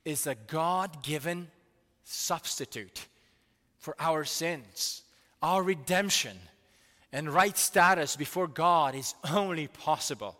is 0.04 0.26
a 0.26 0.34
God 0.34 1.02
given 1.02 1.48
substitute 2.06 3.06
for 3.78 3.94
our 3.98 4.24
sins. 4.24 5.02
Our 5.42 5.62
redemption 5.62 6.36
and 7.12 7.28
right 7.28 7.56
status 7.58 8.16
before 8.16 8.46
God 8.46 8.94
is 8.94 9.14
only 9.30 9.66
possible 9.66 10.36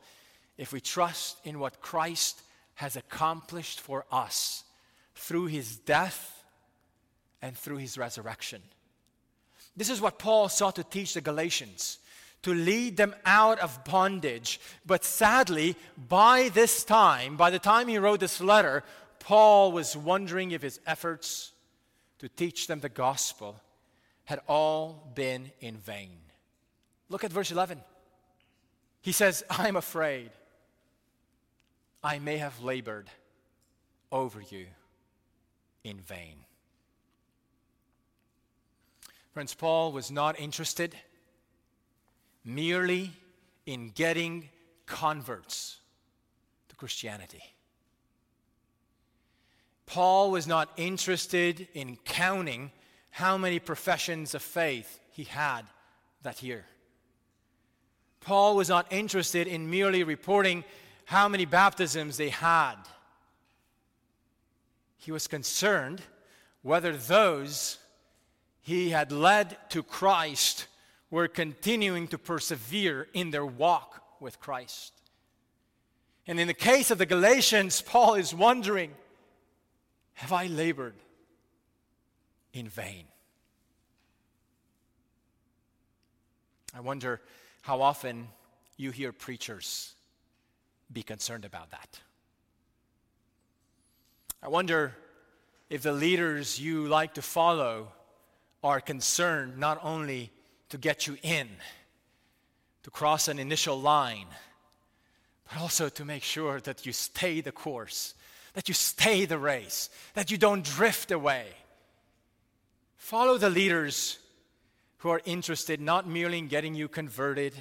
if 0.57 0.73
we 0.73 0.81
trust 0.81 1.39
in 1.45 1.59
what 1.59 1.81
Christ 1.81 2.41
has 2.75 2.97
accomplished 2.97 3.81
for 3.81 4.05
us 4.11 4.65
through 5.15 5.47
his 5.47 5.77
death 5.77 6.45
and 7.43 7.57
through 7.57 7.79
his 7.79 7.99
resurrection. 7.99 8.63
This 9.77 9.91
is 9.91 10.01
what 10.01 10.19
Paul 10.19 10.49
sought 10.49 10.77
to 10.77 10.85
teach 10.85 11.15
the 11.15 11.21
Galatians 11.21 11.99
to 12.43 12.55
lead 12.55 12.97
them 12.97 13.15
out 13.25 13.59
of 13.59 13.85
bondage. 13.85 14.61
But 14.87 15.05
sadly, 15.05 15.75
by 16.09 16.49
this 16.51 16.85
time, 16.85 17.37
by 17.37 17.51
the 17.51 17.59
time 17.59 17.89
he 17.89 17.99
wrote 17.99 18.21
this 18.21 18.41
letter, 18.41 18.85
Paul 19.19 19.73
was 19.73 19.97
wondering 19.97 20.53
if 20.53 20.63
his 20.63 20.79
efforts 20.87 21.51
to 22.19 22.29
teach 22.29 22.67
them 22.67 22.81
the 22.81 22.89
gospel 22.89 23.61
had 24.25 24.41
all 24.49 25.11
been 25.15 25.51
in 25.61 25.77
vain. 25.77 26.19
Look 27.09 27.25
at 27.25 27.33
verse 27.33 27.51
11. 27.51 27.81
He 29.01 29.13
says, 29.13 29.45
I'm 29.51 29.77
afraid 29.77 30.31
I 32.03 32.19
may 32.19 32.39
have 32.39 32.61
labored 32.63 33.09
over 34.11 34.41
you 34.41 34.67
in 35.85 35.99
vain. 36.01 36.39
Friends, 39.33 39.55
Paul 39.55 39.93
was 39.93 40.11
not 40.11 40.41
interested 40.41 40.97
merely 42.45 43.13
in 43.67 43.91
getting 43.91 44.49
converts 44.87 45.79
to 46.69 46.77
Christianity. 46.77 47.43
Paul 49.87 50.31
was 50.31 50.47
not 50.47 50.71
interested 50.77 51.69
in 51.73 51.97
counting 52.05 52.73
how 53.11 53.39
many 53.39 53.59
professions 53.59 54.35
of 54.35 54.43
faith 54.43 55.01
he 55.11 55.25
had 55.25 55.63
that 56.23 56.43
year. 56.43 56.67
Paul 58.21 58.57
was 58.57 58.69
not 58.69 58.93
interested 58.93 59.47
in 59.47 59.71
merely 59.71 60.03
reporting 60.03 60.65
how 61.05 61.29
many 61.29 61.45
baptisms 61.45 62.17
they 62.17 62.31
had. 62.31 62.75
He 64.99 65.13
was 65.13 65.29
concerned 65.29 66.03
whether 66.63 66.97
those 66.97 67.79
he 68.61 68.91
had 68.91 69.13
led 69.13 69.57
to 69.71 69.85
Christ 69.85 70.67
were 71.09 71.29
continuing 71.29 72.09
to 72.09 72.19
persevere 72.19 73.07
in 73.15 73.31
their 73.31 73.47
walk 73.47 74.03
with 74.21 74.41
Christ. 74.41 74.93
And 76.27 76.41
in 76.41 76.49
the 76.49 76.55
case 76.55 76.91
of 76.91 76.99
the 76.99 77.07
Galatians, 77.07 77.81
Paul 77.81 78.15
is 78.15 78.35
wondering 78.35 78.93
have 80.17 80.33
I 80.33 80.47
labored 80.47 80.97
in 82.53 82.69
vain? 82.69 83.05
I 86.75 86.81
wonder 86.81 87.21
how 87.63 87.81
often 87.81 88.29
you 88.77 88.91
hear 88.91 89.13
preachers 89.13 89.95
be 90.93 91.03
concerned 91.03 91.45
about 91.45 91.71
that. 91.71 92.01
I 94.43 94.49
wonder 94.49 94.95
if 95.69 95.83
the 95.83 95.93
leaders 95.93 96.61
you 96.61 96.87
like 96.87 97.15
to 97.15 97.23
follow 97.23 97.93
are 98.63 98.81
concerned 98.81 99.59
not 99.59 99.79
only 99.83 100.31
to 100.71 100.79
get 100.79 101.07
you 101.07 101.19
in, 101.23 101.49
to 102.85 102.91
cross 102.91 103.29
an 103.29 103.39
initial 103.39 103.81
line, 103.81 104.29
but 105.49 105.61
also 105.61 105.89
to 105.89 106.05
make 106.05 106.23
sure 106.23 106.61
that 106.61 106.87
you 106.87 106.93
stay 106.93 107.41
the 107.41 107.53
course, 107.53 108.15
that 108.57 108.67
you 108.67 108.75
stay 108.75 109.25
the 109.25 109.39
race, 109.39 109.89
that 110.15 110.33
you 110.33 110.37
don't 110.37 110.65
drift 110.65 111.13
away. 111.13 111.47
Follow 112.97 113.39
the 113.39 113.51
leaders 113.51 114.19
who 114.99 115.11
are 115.11 115.21
interested 115.25 115.81
not 115.81 116.09
merely 116.09 116.39
in 116.39 116.49
getting 116.49 116.75
you 116.75 116.89
converted 116.89 117.53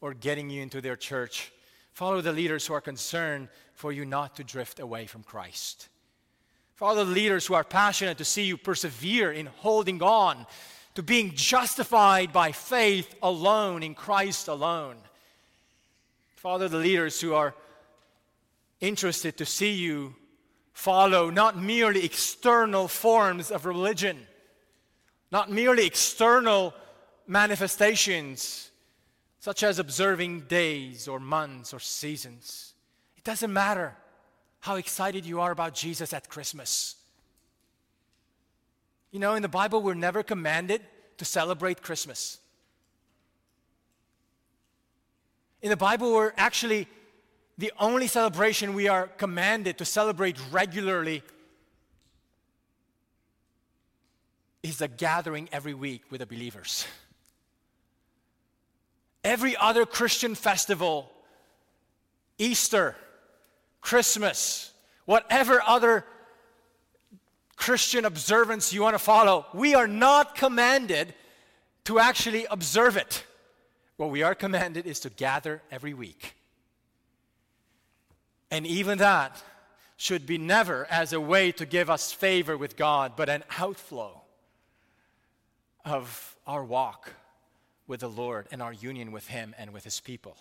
or 0.00 0.14
getting 0.14 0.48
you 0.48 0.62
into 0.62 0.80
their 0.80 0.96
church, 0.96 1.52
Follow 1.96 2.20
the 2.20 2.30
leaders 2.30 2.66
who 2.66 2.74
are 2.74 2.82
concerned 2.82 3.48
for 3.72 3.90
you 3.90 4.04
not 4.04 4.36
to 4.36 4.44
drift 4.44 4.80
away 4.80 5.06
from 5.06 5.22
Christ. 5.22 5.88
Follow 6.74 7.06
the 7.06 7.10
leaders 7.10 7.46
who 7.46 7.54
are 7.54 7.64
passionate 7.64 8.18
to 8.18 8.24
see 8.24 8.42
you 8.42 8.58
persevere 8.58 9.32
in 9.32 9.46
holding 9.46 10.02
on 10.02 10.44
to 10.94 11.02
being 11.02 11.32
justified 11.34 12.34
by 12.34 12.52
faith 12.52 13.14
alone 13.22 13.82
in 13.82 13.94
Christ 13.94 14.48
alone. 14.48 14.96
Follow 16.34 16.68
the 16.68 16.76
leaders 16.76 17.18
who 17.18 17.32
are 17.32 17.54
interested 18.82 19.38
to 19.38 19.46
see 19.46 19.72
you 19.72 20.14
follow 20.76 21.30
not 21.30 21.56
merely 21.56 22.04
external 22.04 22.86
forms 22.86 23.50
of 23.50 23.64
religion, 23.64 24.18
not 25.32 25.50
merely 25.50 25.86
external 25.86 26.74
manifestations 27.26 28.70
such 29.40 29.62
as 29.62 29.78
observing 29.78 30.40
days 30.42 31.08
or 31.08 31.18
months 31.18 31.72
or 31.72 31.78
seasons. 31.78 32.74
It 33.16 33.24
doesn't 33.24 33.50
matter 33.50 33.96
how 34.60 34.76
excited 34.76 35.24
you 35.24 35.40
are 35.40 35.50
about 35.50 35.72
Jesus 35.72 36.12
at 36.12 36.28
Christmas. 36.28 36.96
You 39.10 39.18
know, 39.18 39.34
in 39.34 39.40
the 39.40 39.48
Bible, 39.48 39.80
we're 39.80 39.94
never 39.94 40.22
commanded 40.22 40.82
to 41.16 41.24
celebrate 41.24 41.80
Christmas. 41.80 42.38
In 45.62 45.70
the 45.70 45.76
Bible, 45.76 46.12
we're 46.12 46.34
actually 46.36 46.86
the 47.58 47.72
only 47.78 48.06
celebration 48.06 48.74
we 48.74 48.88
are 48.88 49.06
commanded 49.06 49.78
to 49.78 49.84
celebrate 49.84 50.36
regularly 50.50 51.22
is 54.62 54.80
a 54.80 54.88
gathering 54.88 55.48
every 55.52 55.74
week 55.74 56.02
with 56.10 56.20
the 56.20 56.26
believers. 56.26 56.86
Every 59.24 59.56
other 59.56 59.86
Christian 59.86 60.34
festival, 60.34 61.10
Easter, 62.38 62.94
Christmas, 63.80 64.72
whatever 65.04 65.62
other 65.66 66.04
Christian 67.56 68.04
observance 68.04 68.72
you 68.72 68.82
want 68.82 68.94
to 68.94 68.98
follow, 68.98 69.46
we 69.54 69.74
are 69.74 69.88
not 69.88 70.34
commanded 70.34 71.14
to 71.84 71.98
actually 71.98 72.46
observe 72.50 72.96
it. 72.96 73.24
What 73.96 74.10
we 74.10 74.22
are 74.22 74.34
commanded 74.34 74.86
is 74.86 75.00
to 75.00 75.10
gather 75.10 75.62
every 75.70 75.94
week. 75.94 76.34
And 78.50 78.66
even 78.66 78.98
that 78.98 79.42
should 79.96 80.26
be 80.26 80.38
never 80.38 80.86
as 80.90 81.12
a 81.12 81.20
way 81.20 81.52
to 81.52 81.66
give 81.66 81.88
us 81.88 82.12
favor 82.12 82.56
with 82.56 82.76
God, 82.76 83.12
but 83.16 83.28
an 83.28 83.44
outflow 83.58 84.20
of 85.84 86.36
our 86.46 86.64
walk 86.64 87.12
with 87.86 88.00
the 88.00 88.08
Lord 88.08 88.46
and 88.50 88.62
our 88.62 88.72
union 88.72 89.12
with 89.12 89.28
Him 89.28 89.54
and 89.58 89.72
with 89.72 89.84
His 89.84 90.00
people. 90.00 90.36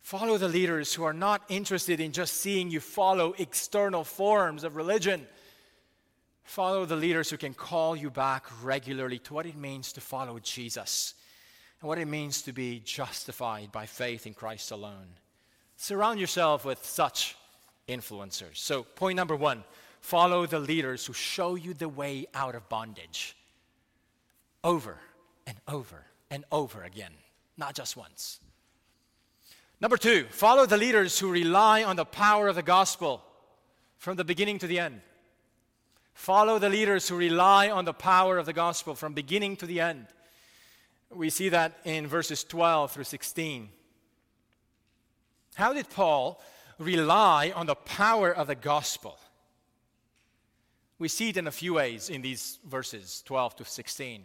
Follow 0.00 0.36
the 0.36 0.48
leaders 0.48 0.92
who 0.92 1.04
are 1.04 1.12
not 1.12 1.42
interested 1.48 2.00
in 2.00 2.12
just 2.12 2.34
seeing 2.34 2.70
you 2.70 2.80
follow 2.80 3.34
external 3.38 4.02
forms 4.02 4.64
of 4.64 4.74
religion. 4.74 5.26
Follow 6.42 6.84
the 6.84 6.96
leaders 6.96 7.30
who 7.30 7.36
can 7.36 7.54
call 7.54 7.94
you 7.94 8.10
back 8.10 8.44
regularly 8.64 9.20
to 9.20 9.32
what 9.32 9.46
it 9.46 9.56
means 9.56 9.92
to 9.92 10.00
follow 10.00 10.40
Jesus 10.40 11.14
and 11.80 11.88
what 11.88 11.98
it 11.98 12.06
means 12.06 12.42
to 12.42 12.52
be 12.52 12.80
justified 12.80 13.70
by 13.70 13.86
faith 13.86 14.26
in 14.26 14.34
Christ 14.34 14.72
alone. 14.72 15.06
Surround 15.82 16.20
yourself 16.20 16.64
with 16.64 16.84
such 16.84 17.36
influencers. 17.88 18.56
So, 18.56 18.84
point 18.84 19.16
number 19.16 19.34
one 19.34 19.64
follow 20.00 20.46
the 20.46 20.60
leaders 20.60 21.04
who 21.04 21.12
show 21.12 21.56
you 21.56 21.74
the 21.74 21.88
way 21.88 22.24
out 22.34 22.54
of 22.54 22.68
bondage 22.68 23.36
over 24.62 24.96
and 25.44 25.56
over 25.66 26.04
and 26.30 26.44
over 26.52 26.84
again, 26.84 27.10
not 27.56 27.74
just 27.74 27.96
once. 27.96 28.38
Number 29.80 29.96
two, 29.96 30.26
follow 30.30 30.66
the 30.66 30.76
leaders 30.76 31.18
who 31.18 31.28
rely 31.28 31.82
on 31.82 31.96
the 31.96 32.04
power 32.04 32.46
of 32.46 32.54
the 32.54 32.62
gospel 32.62 33.20
from 33.98 34.16
the 34.16 34.24
beginning 34.24 34.60
to 34.60 34.68
the 34.68 34.78
end. 34.78 35.00
Follow 36.14 36.60
the 36.60 36.70
leaders 36.70 37.08
who 37.08 37.16
rely 37.16 37.70
on 37.70 37.86
the 37.86 37.92
power 37.92 38.38
of 38.38 38.46
the 38.46 38.52
gospel 38.52 38.94
from 38.94 39.14
beginning 39.14 39.56
to 39.56 39.66
the 39.66 39.80
end. 39.80 40.06
We 41.10 41.28
see 41.28 41.48
that 41.48 41.80
in 41.84 42.06
verses 42.06 42.44
12 42.44 42.92
through 42.92 43.02
16. 43.02 43.68
How 45.54 45.72
did 45.72 45.90
Paul 45.90 46.40
rely 46.78 47.52
on 47.54 47.66
the 47.66 47.74
power 47.74 48.32
of 48.32 48.46
the 48.46 48.54
gospel? 48.54 49.18
We 50.98 51.08
see 51.08 51.30
it 51.30 51.36
in 51.36 51.46
a 51.46 51.52
few 51.52 51.74
ways 51.74 52.08
in 52.08 52.22
these 52.22 52.58
verses 52.64 53.22
12 53.26 53.56
to 53.56 53.64
16. 53.64 54.22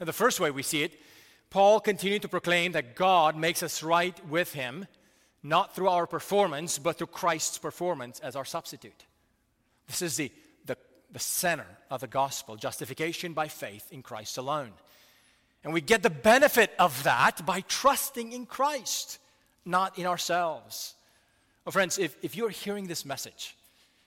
And 0.00 0.08
the 0.08 0.12
first 0.12 0.38
way 0.40 0.50
we 0.50 0.62
see 0.62 0.82
it, 0.82 0.98
Paul 1.50 1.80
continued 1.80 2.22
to 2.22 2.28
proclaim 2.28 2.72
that 2.72 2.94
God 2.94 3.36
makes 3.36 3.62
us 3.62 3.82
right 3.82 4.16
with 4.28 4.52
him, 4.52 4.86
not 5.42 5.74
through 5.74 5.88
our 5.88 6.06
performance, 6.06 6.78
but 6.78 6.98
through 6.98 7.08
Christ's 7.08 7.58
performance 7.58 8.20
as 8.20 8.36
our 8.36 8.44
substitute. 8.44 9.06
This 9.86 10.02
is 10.02 10.16
the, 10.16 10.30
the, 10.66 10.76
the 11.10 11.18
center 11.18 11.66
of 11.90 12.00
the 12.00 12.06
gospel 12.06 12.56
justification 12.56 13.32
by 13.32 13.48
faith 13.48 13.88
in 13.90 14.02
Christ 14.02 14.38
alone. 14.38 14.72
And 15.64 15.72
we 15.72 15.80
get 15.80 16.02
the 16.02 16.10
benefit 16.10 16.72
of 16.78 17.02
that 17.04 17.44
by 17.44 17.62
trusting 17.62 18.32
in 18.32 18.46
Christ, 18.46 19.18
not 19.68 19.98
in 19.98 20.06
ourselves. 20.06 20.94
Well, 21.64 21.72
friends, 21.72 21.98
if, 21.98 22.16
if 22.22 22.34
you're 22.34 22.50
hearing 22.50 22.86
this 22.86 23.04
message 23.04 23.54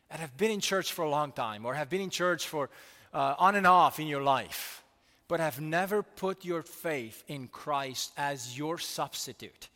and 0.10 0.20
have 0.20 0.36
been 0.36 0.52
in 0.52 0.60
church 0.60 0.92
for 0.92 1.06
a 1.06 1.10
long 1.10 1.32
time 1.32 1.66
or 1.66 1.76
have 1.76 1.90
been 1.90 2.02
in 2.02 2.10
church 2.10 2.48
for 2.48 2.70
uh, 3.14 3.36
on 3.38 3.56
and 3.56 3.68
off 3.68 4.00
in 4.00 4.08
your 4.08 4.24
life, 4.24 4.84
but 5.28 5.40
have 5.40 5.62
never 5.62 6.04
put 6.04 6.44
your 6.44 6.64
faith 6.64 7.24
in 7.28 7.48
Christ 7.48 8.12
as 8.18 8.58
your 8.58 8.78
substitute 8.78 9.70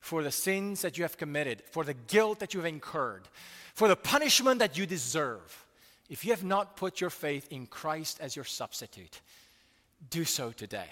for 0.00 0.22
the 0.22 0.30
sins 0.30 0.82
that 0.82 0.96
you 0.96 1.04
have 1.04 1.16
committed, 1.16 1.62
for 1.70 1.84
the 1.84 1.94
guilt 1.94 2.40
that 2.40 2.54
you 2.54 2.60
have 2.60 2.66
incurred, 2.66 3.22
for 3.74 3.88
the 3.88 3.96
punishment 3.96 4.58
that 4.58 4.76
you 4.76 4.86
deserve, 4.86 5.64
if 6.08 6.24
you 6.24 6.32
have 6.32 6.44
not 6.44 6.76
put 6.76 7.00
your 7.00 7.10
faith 7.10 7.46
in 7.50 7.66
Christ 7.66 8.18
as 8.20 8.34
your 8.34 8.44
substitute, 8.44 9.20
do 10.10 10.24
so 10.24 10.50
today. 10.50 10.88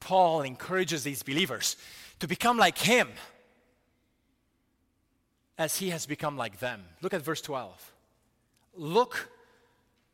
Paul 0.00 0.42
encourages 0.42 1.04
these 1.04 1.22
believers 1.22 1.76
to 2.20 2.28
become 2.28 2.56
like 2.56 2.78
him 2.78 3.08
as 5.56 5.78
he 5.78 5.90
has 5.90 6.06
become 6.06 6.36
like 6.36 6.60
them. 6.60 6.84
Look 7.02 7.14
at 7.14 7.22
verse 7.22 7.40
12. 7.40 7.92
Look 8.76 9.28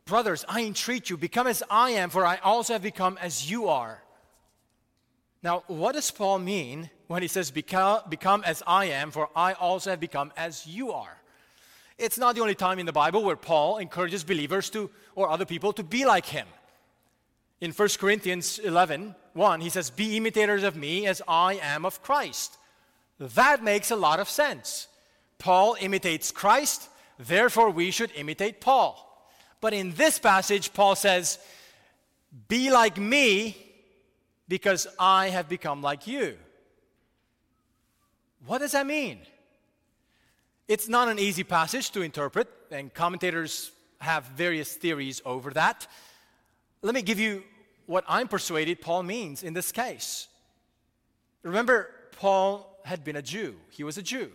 Brothers, 0.07 0.45
I 0.49 0.63
entreat 0.65 1.09
you, 1.09 1.17
become 1.17 1.47
as 1.47 1.63
I 1.71 1.91
am, 1.93 2.11
for 2.11 2.27
I 2.27 2.37
also 2.37 2.75
have 2.75 2.83
become 2.83 3.19
as 3.23 3.51
you 3.51 3.69
are. 3.69 4.03
Now, 5.43 5.65
what 5.67 5.95
does 5.95 6.11
Paul 6.11 6.39
mean 6.39 6.91
when 7.07 7.23
he 7.23 7.29
says, 7.29 7.51
become, 7.51 8.43
as 8.45 8.63
I 8.67 8.87
am, 8.87 9.11
for 9.11 9.31
I 9.35 9.55
also 9.55 9.91
have 9.91 10.01
become 10.01 10.33
as 10.37 10.67
you 10.67 10.93
are? 10.93 11.17
It's 11.97 12.19
not 12.19 12.35
the 12.35 12.43
only 12.43 12.55
time 12.55 12.79
in 12.79 12.87
the 12.87 12.93
Bible 12.93 13.25
where 13.25 13.37
Paul 13.37 13.79
encourages 13.79 14.25
believers 14.25 14.69
to, 14.71 14.91
or 15.15 15.31
other 15.31 15.47
people, 15.47 15.73
to 15.75 15.83
be 15.83 16.05
like 16.05 16.27
him. 16.27 16.47
In 17.61 17.73
1 17.73 17.89
Corinthians 17.99 18.59
11, 18.59 19.15
1, 19.35 19.61
he 19.61 19.69
says, 19.69 19.91
Be 19.91 20.17
imitators 20.17 20.63
of 20.63 20.77
me 20.77 21.07
as 21.07 21.21
I 21.29 21.55
am 21.63 21.85
of 21.85 22.03
Christ. 22.03 22.57
That 23.19 23.63
makes 23.63 23.91
a 23.91 23.97
lot 23.97 24.21
of 24.21 24.29
sense. 24.29 24.89
Paul 25.39 25.77
imitates 25.81 26.31
Christ, 26.31 26.89
therefore 27.19 27.71
we 27.71 27.91
should 27.91 28.11
imitate 28.15 28.61
Paul. 28.61 29.01
But 29.61 29.75
in 29.75 29.93
this 29.93 30.19
passage, 30.19 30.73
Paul 30.73 30.95
says, 30.95 31.39
Be 32.49 32.71
like 32.71 32.99
me 32.99 33.57
because 34.49 34.87
I 34.99 35.31
have 35.31 35.49
become 35.49 35.83
like 35.83 36.07
you. 36.07 36.37
What 38.47 38.59
does 38.59 38.73
that 38.73 38.87
mean? 38.87 39.21
It's 40.69 40.89
not 40.89 41.09
an 41.09 41.19
easy 41.19 41.45
passage 41.45 41.91
to 41.91 42.03
interpret, 42.03 42.49
and 42.71 42.93
commentators 42.93 43.71
have 44.01 44.25
various 44.27 44.75
theories 44.75 45.21
over 45.25 45.51
that. 45.51 45.87
Let 46.83 46.95
me 46.95 47.03
give 47.03 47.19
you 47.19 47.43
what 47.87 48.05
I'm 48.09 48.29
persuaded 48.29 48.81
Paul 48.81 49.03
means 49.03 49.43
in 49.43 49.55
this 49.55 49.73
case. 49.73 50.29
Remember, 51.43 51.91
Paul 52.13 52.79
had 52.85 53.05
been 53.05 53.17
a 53.17 53.23
Jew, 53.23 53.57
he 53.71 53.85
was 53.85 53.99
a 53.99 54.03
Jew, 54.03 54.31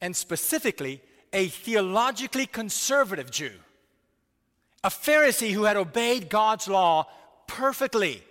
and 0.00 0.14
specifically 0.14 1.00
a 1.32 1.48
theologically 1.48 2.46
conservative 2.46 3.30
Jew 3.30 3.52
a 4.82 4.88
Pharisee 4.88 5.52
who 5.52 5.64
had 5.64 5.76
obeyed 5.76 6.28
God's 6.28 6.66
law 6.68 7.06
perfectly 7.46 8.22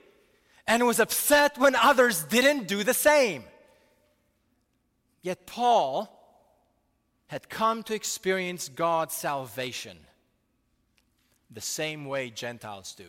and 0.65 0.86
was 0.86 0.99
upset 0.99 1.58
when 1.58 1.75
others 1.75 2.23
didn't 2.23 2.67
do 2.67 2.84
the 2.84 2.93
same. 2.93 3.43
Yet 5.21 5.45
Paul 5.45 6.15
had 7.28 7.49
come 7.49 7.84
to 7.84 7.93
experience 7.93 8.69
God's 8.69 9.13
salvation 9.13 9.97
the 11.52 11.62
same 11.62 12.06
way 12.06 12.30
Gentiles 12.30 12.93
do 12.95 13.06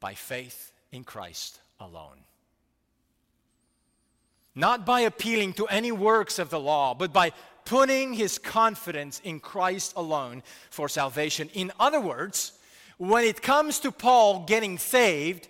by 0.00 0.14
faith 0.14 0.72
in 0.90 1.04
Christ 1.04 1.60
alone. 1.78 2.24
Not 4.54 4.84
by 4.84 5.00
appealing 5.00 5.52
to 5.54 5.66
any 5.66 5.92
works 5.92 6.38
of 6.38 6.50
the 6.50 6.58
law, 6.58 6.94
but 6.94 7.12
by 7.12 7.32
putting 7.64 8.14
his 8.14 8.38
confidence 8.38 9.20
in 9.22 9.38
Christ 9.38 9.92
alone 9.94 10.42
for 10.70 10.88
salvation. 10.88 11.48
In 11.54 11.70
other 11.78 12.00
words, 12.00 12.52
when 12.96 13.24
it 13.24 13.42
comes 13.42 13.78
to 13.80 13.92
Paul 13.92 14.44
getting 14.46 14.76
saved, 14.76 15.48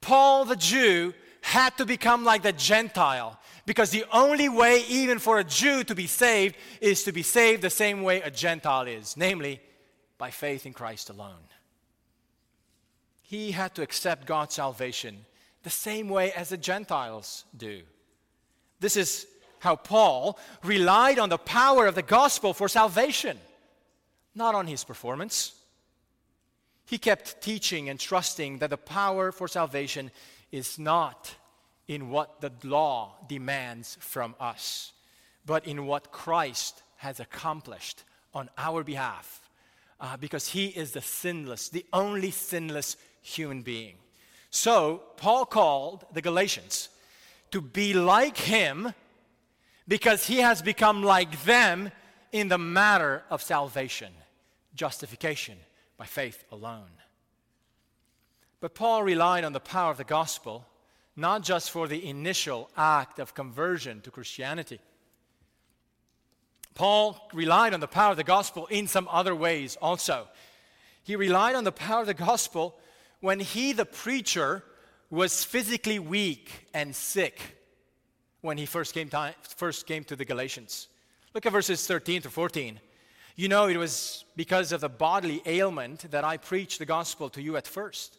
Paul 0.00 0.44
the 0.44 0.56
Jew 0.56 1.14
had 1.42 1.76
to 1.78 1.86
become 1.86 2.24
like 2.24 2.42
the 2.42 2.52
Gentile 2.52 3.38
because 3.64 3.90
the 3.90 4.04
only 4.12 4.48
way, 4.48 4.84
even 4.88 5.18
for 5.18 5.38
a 5.38 5.44
Jew 5.44 5.84
to 5.84 5.94
be 5.94 6.06
saved, 6.06 6.56
is 6.80 7.04
to 7.04 7.12
be 7.12 7.22
saved 7.22 7.62
the 7.62 7.70
same 7.70 8.02
way 8.02 8.20
a 8.20 8.30
Gentile 8.30 8.88
is, 8.88 9.16
namely 9.16 9.60
by 10.18 10.30
faith 10.30 10.66
in 10.66 10.72
Christ 10.72 11.10
alone. 11.10 11.44
He 13.30 13.52
had 13.52 13.76
to 13.76 13.82
accept 13.82 14.26
God's 14.26 14.56
salvation 14.56 15.24
the 15.62 15.70
same 15.70 16.08
way 16.08 16.32
as 16.32 16.48
the 16.48 16.56
Gentiles 16.56 17.44
do. 17.56 17.82
This 18.80 18.96
is 18.96 19.24
how 19.60 19.76
Paul 19.76 20.36
relied 20.64 21.20
on 21.20 21.28
the 21.28 21.38
power 21.38 21.86
of 21.86 21.94
the 21.94 22.02
gospel 22.02 22.52
for 22.52 22.66
salvation, 22.68 23.38
not 24.34 24.56
on 24.56 24.66
his 24.66 24.82
performance. 24.82 25.54
He 26.86 26.98
kept 26.98 27.40
teaching 27.40 27.88
and 27.88 28.00
trusting 28.00 28.58
that 28.58 28.70
the 28.70 28.76
power 28.76 29.30
for 29.30 29.46
salvation 29.46 30.10
is 30.50 30.76
not 30.76 31.32
in 31.86 32.10
what 32.10 32.40
the 32.40 32.50
law 32.64 33.14
demands 33.28 33.96
from 34.00 34.34
us, 34.40 34.90
but 35.46 35.68
in 35.68 35.86
what 35.86 36.10
Christ 36.10 36.82
has 36.96 37.20
accomplished 37.20 38.02
on 38.34 38.50
our 38.58 38.82
behalf, 38.82 39.48
uh, 40.00 40.16
because 40.16 40.48
he 40.48 40.66
is 40.66 40.90
the 40.90 41.00
sinless, 41.00 41.68
the 41.68 41.86
only 41.92 42.32
sinless 42.32 42.96
human 43.22 43.62
being. 43.62 43.94
So, 44.50 45.02
Paul 45.16 45.46
called 45.46 46.04
the 46.12 46.22
Galatians 46.22 46.88
to 47.52 47.60
be 47.60 47.94
like 47.94 48.36
him 48.36 48.94
because 49.86 50.26
he 50.26 50.38
has 50.38 50.62
become 50.62 51.02
like 51.02 51.44
them 51.44 51.90
in 52.32 52.48
the 52.48 52.58
matter 52.58 53.22
of 53.30 53.42
salvation, 53.42 54.12
justification 54.74 55.56
by 55.96 56.06
faith 56.06 56.44
alone. 56.50 56.90
But 58.60 58.74
Paul 58.74 59.02
relied 59.02 59.44
on 59.44 59.52
the 59.52 59.60
power 59.60 59.90
of 59.90 59.96
the 59.98 60.04
gospel 60.04 60.66
not 61.16 61.42
just 61.42 61.70
for 61.70 61.86
the 61.86 62.08
initial 62.08 62.70
act 62.76 63.18
of 63.18 63.34
conversion 63.34 64.00
to 64.02 64.10
Christianity. 64.10 64.80
Paul 66.74 67.28
relied 67.34 67.74
on 67.74 67.80
the 67.80 67.88
power 67.88 68.12
of 68.12 68.16
the 68.16 68.24
gospel 68.24 68.66
in 68.68 68.86
some 68.86 69.08
other 69.10 69.34
ways 69.34 69.76
also. 69.82 70.28
He 71.02 71.16
relied 71.16 71.56
on 71.56 71.64
the 71.64 71.72
power 71.72 72.00
of 72.02 72.06
the 72.06 72.14
gospel 72.14 72.76
when 73.20 73.40
he, 73.40 73.72
the 73.72 73.84
preacher, 73.84 74.64
was 75.10 75.44
physically 75.44 75.98
weak 75.98 76.68
and 76.72 76.94
sick 76.94 77.40
when 78.40 78.56
he 78.56 78.66
first 78.66 78.94
came, 78.94 79.08
to, 79.10 79.34
first 79.56 79.86
came 79.86 80.04
to 80.04 80.16
the 80.16 80.24
Galatians. 80.24 80.88
Look 81.34 81.46
at 81.46 81.52
verses 81.52 81.86
13 81.86 82.22
to 82.22 82.30
14. 82.30 82.80
You 83.36 83.48
know, 83.48 83.68
it 83.68 83.76
was 83.76 84.24
because 84.36 84.72
of 84.72 84.80
the 84.80 84.88
bodily 84.88 85.42
ailment 85.46 86.10
that 86.10 86.24
I 86.24 86.36
preached 86.36 86.78
the 86.78 86.86
gospel 86.86 87.28
to 87.30 87.42
you 87.42 87.56
at 87.56 87.66
first. 87.66 88.18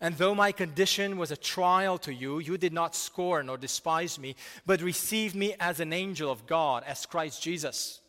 And 0.00 0.16
though 0.16 0.34
my 0.34 0.52
condition 0.52 1.16
was 1.16 1.30
a 1.30 1.36
trial 1.36 1.98
to 1.98 2.12
you, 2.12 2.38
you 2.38 2.58
did 2.58 2.72
not 2.72 2.94
scorn 2.94 3.48
or 3.48 3.56
despise 3.56 4.18
me, 4.18 4.36
but 4.66 4.82
received 4.82 5.34
me 5.34 5.54
as 5.58 5.80
an 5.80 5.92
angel 5.92 6.30
of 6.30 6.46
God, 6.46 6.84
as 6.86 7.06
Christ 7.06 7.42
Jesus. 7.42 8.00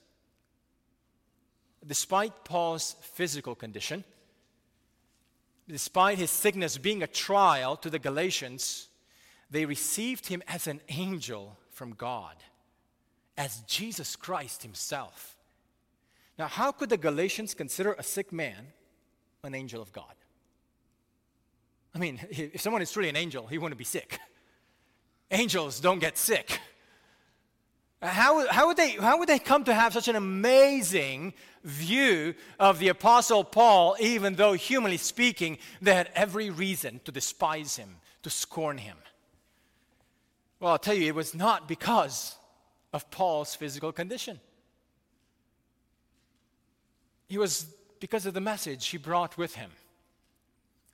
Despite 1.86 2.44
Paul's 2.44 2.96
physical 3.02 3.56
condition, 3.56 4.04
despite 5.68 6.18
his 6.18 6.32
sickness 6.32 6.78
being 6.78 7.04
a 7.04 7.08
trial 7.08 7.76
to 7.78 7.90
the 7.90 8.00
Galatians, 8.00 8.88
they 9.50 9.66
received 9.66 10.28
him 10.28 10.44
as 10.48 10.68
an 10.68 10.82
angel 10.90 11.58
from 11.72 11.94
God, 11.94 12.36
as 13.38 13.62
Jesus 13.62 14.16
Christ 14.16 14.64
himself. 14.64 15.36
Now, 16.38 16.48
how 16.48 16.72
could 16.72 16.90
the 16.90 16.98
Galatians 16.98 17.54
consider 17.54 17.94
a 17.94 18.04
sick 18.04 18.32
man 18.32 18.68
an 19.44 19.56
angel 19.56 19.82
of 19.82 19.92
God? 19.92 20.14
I 21.94 22.00
mean, 22.00 22.20
if 22.30 22.62
someone 22.62 22.82
is 22.82 22.92
truly 22.92 23.10
an 23.10 23.16
angel, 23.16 23.48
he 23.48 23.58
wouldn't 23.58 23.78
be 23.78 23.86
sick. 23.86 24.20
Angels 25.32 25.80
don't 25.80 26.00
get 26.00 26.18
sick. 26.18 26.60
How, 28.02 28.48
how, 28.48 28.68
would 28.68 28.78
they, 28.78 28.92
how 28.92 29.18
would 29.20 29.30
they 29.30 29.40
come 29.40 29.64
to 29.64 29.74
have 29.74 29.94
such 29.94 30.08
an 30.08 30.16
amazing 30.16 31.34
view 31.64 32.36
of 32.60 32.80
the 32.80 32.90
Apostle 32.90 33.44
Paul, 33.44 33.96
even 34.00 34.36
though, 34.36 34.54
humanly 34.54 34.98
speaking, 34.98 35.58
they 35.82 35.96
had 35.96 36.12
every 36.14 36.50
reason 36.50 37.00
to 37.06 37.12
despise 37.12 37.78
him, 37.78 37.96
to 38.24 38.30
scorn 38.30 38.78
him? 38.78 38.98
Well, 40.60 40.74
I'll 40.74 40.80
tell 40.80 40.96
you, 40.96 41.08
it 41.08 41.16
was 41.16 41.34
not 41.34 41.68
because 41.68 42.36
of 42.94 43.10
Paul's 43.12 43.56
physical 43.56 43.92
condition. 43.92 44.40
It 47.30 47.40
was 47.40 47.66
because 48.00 48.26
of 48.26 48.34
the 48.34 48.42
message 48.42 48.88
he 48.88 48.98
brought 48.98 49.38
with 49.38 49.56
him. 49.56 49.72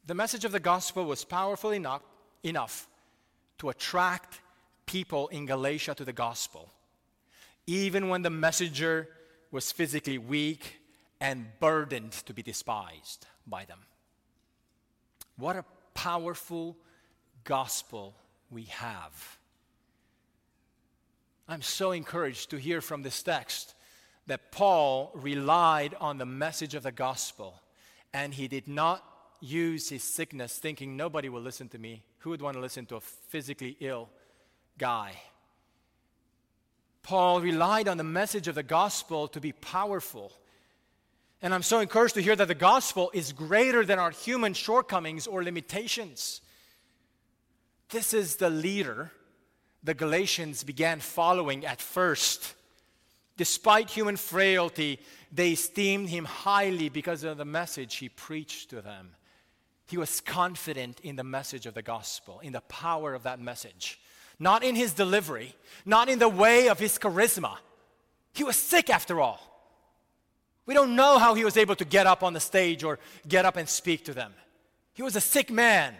The 0.08 0.14
message 0.14 0.46
of 0.46 0.52
the 0.52 0.60
gospel 0.60 1.06
was 1.06 1.24
powerful 1.24 1.72
enough, 1.72 2.02
enough 2.44 2.88
to 3.60 3.70
attract 3.70 4.40
people 4.86 5.28
in 5.28 5.46
Galatia 5.46 5.94
to 5.96 6.06
the 6.06 6.14
gospel, 6.14 6.70
even 7.68 8.10
when 8.10 8.22
the 8.22 8.30
messenger 8.30 9.08
was 9.52 9.72
physically 9.72 10.18
weak 10.18 10.80
and 11.20 11.48
burdened 11.60 12.12
to 12.12 12.34
be 12.34 12.42
despised 12.42 13.26
by 13.46 13.66
them. 13.66 13.80
What 15.38 15.56
a 15.56 15.66
powerful 15.94 16.78
gospel 17.44 18.16
we 18.50 18.64
have. 18.64 19.38
I'm 21.48 21.62
so 21.62 21.92
encouraged 21.92 22.50
to 22.52 22.58
hear 22.58 22.82
from 22.82 23.04
this 23.04 23.22
text 23.22 23.74
that 24.28 24.52
Paul 24.52 25.12
relied 25.14 25.96
on 26.00 26.18
the 26.18 26.26
message 26.26 26.76
of 26.76 26.84
the 26.84 26.92
gospel 26.92 27.62
and 28.14 28.34
he 28.34 28.48
did 28.48 28.68
not 28.68 29.04
use 29.40 29.90
his 29.90 30.04
sickness 30.04 30.58
thinking 30.58 30.96
nobody 30.96 31.30
will 31.30 31.42
listen 31.42 31.68
to 31.70 31.78
me. 31.78 32.04
Who 32.20 32.30
would 32.30 32.42
want 32.42 32.56
to 32.56 32.62
listen 32.62 32.86
to 32.88 32.98
a 32.98 33.02
physically 33.02 33.76
ill 33.80 34.10
guy? 34.78 35.14
Paul 37.04 37.42
relied 37.42 37.88
on 37.88 37.98
the 37.98 38.04
message 38.04 38.48
of 38.48 38.56
the 38.56 38.64
gospel 38.64 39.28
to 39.30 39.42
be 39.42 39.52
powerful. 39.52 40.32
And 41.42 41.54
I'm 41.54 41.64
so 41.64 41.80
encouraged 41.80 42.16
to 42.16 42.22
hear 42.22 42.36
that 42.36 42.48
the 42.48 42.56
gospel 42.56 43.10
is 43.14 43.34
greater 43.34 43.84
than 43.84 44.00
our 44.00 44.12
human 44.12 44.54
shortcomings 44.54 45.26
or 45.26 45.44
limitations. 45.44 46.42
This 47.90 48.14
is 48.14 48.36
the 48.36 48.50
leader 48.50 49.12
the 49.84 49.94
Galatians 49.94 50.64
began 50.64 51.00
following 51.00 51.66
at 51.66 51.82
first. 51.82 52.54
Despite 53.38 53.90
human 53.90 54.18
frailty, 54.18 55.00
they 55.32 55.54
esteemed 55.54 56.10
him 56.10 56.26
highly 56.26 56.90
because 56.90 57.24
of 57.24 57.38
the 57.38 57.46
message 57.46 57.96
he 57.96 58.10
preached 58.10 58.70
to 58.70 58.82
them. 58.82 59.16
He 59.88 59.98
was 59.98 60.22
confident 60.22 61.00
in 61.02 61.16
the 61.16 61.24
message 61.24 61.66
of 61.66 61.74
the 61.74 61.82
gospel, 61.82 62.40
in 62.42 62.54
the 62.54 62.62
power 62.62 63.14
of 63.14 63.24
that 63.24 63.40
message. 63.40 64.00
Not 64.42 64.64
in 64.64 64.76
his 64.76 64.94
delivery, 64.94 65.54
not 65.86 66.10
in 66.10 66.18
the 66.18 66.28
way 66.28 66.68
of 66.68 66.80
his 66.80 66.98
charisma. 66.98 67.58
He 68.34 68.44
was 68.44 68.56
sick 68.56 68.90
after 68.90 69.22
all. 69.22 69.40
We 70.66 70.74
don't 70.74 70.96
know 70.96 71.20
how 71.20 71.36
he 71.36 71.46
was 71.46 71.58
able 71.58 71.76
to 71.76 71.86
get 71.86 72.08
up 72.08 72.24
on 72.24 72.34
the 72.34 72.40
stage 72.40 72.84
or 72.84 72.98
get 73.28 73.46
up 73.46 73.56
and 73.56 73.70
speak 73.70 74.04
to 74.06 74.16
them. 74.16 74.34
He 74.94 75.04
was 75.04 75.16
a 75.16 75.22
sick 75.22 75.52
man 75.52 75.94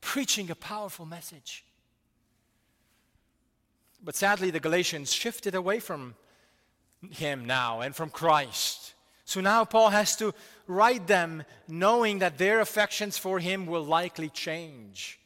preaching 0.00 0.50
a 0.50 0.56
powerful 0.56 1.06
message. 1.06 1.64
But 4.02 4.16
sadly, 4.16 4.50
the 4.50 4.58
Galatians 4.58 5.12
shifted 5.12 5.54
away 5.54 5.78
from 5.78 6.16
him 7.12 7.44
now 7.44 7.82
and 7.82 7.94
from 7.94 8.10
Christ. 8.10 8.94
So 9.24 9.40
now 9.40 9.64
Paul 9.64 9.90
has 9.90 10.16
to 10.16 10.34
write 10.66 11.06
them 11.06 11.44
knowing 11.68 12.18
that 12.18 12.36
their 12.36 12.58
affections 12.58 13.16
for 13.16 13.38
him 13.38 13.66
will 13.66 13.84
likely 13.84 14.28
change. 14.28 15.19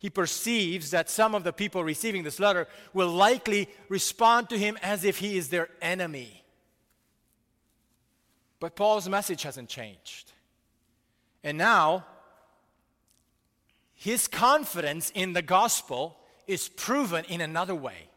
He 0.00 0.08
perceives 0.08 0.90
that 0.92 1.10
some 1.10 1.34
of 1.34 1.44
the 1.44 1.52
people 1.52 1.84
receiving 1.84 2.22
this 2.22 2.40
letter 2.40 2.66
will 2.94 3.10
likely 3.10 3.68
respond 3.90 4.48
to 4.48 4.58
him 4.58 4.78
as 4.82 5.04
if 5.04 5.18
he 5.18 5.36
is 5.36 5.50
their 5.50 5.68
enemy. 5.82 6.42
But 8.60 8.76
Paul's 8.76 9.10
message 9.10 9.42
hasn't 9.42 9.68
changed. 9.68 10.32
And 11.44 11.58
now, 11.58 12.06
his 13.94 14.26
confidence 14.26 15.12
in 15.14 15.34
the 15.34 15.42
gospel 15.42 16.16
is 16.46 16.70
proven 16.70 17.26
in 17.26 17.42
another 17.42 17.74
way. 17.74 18.08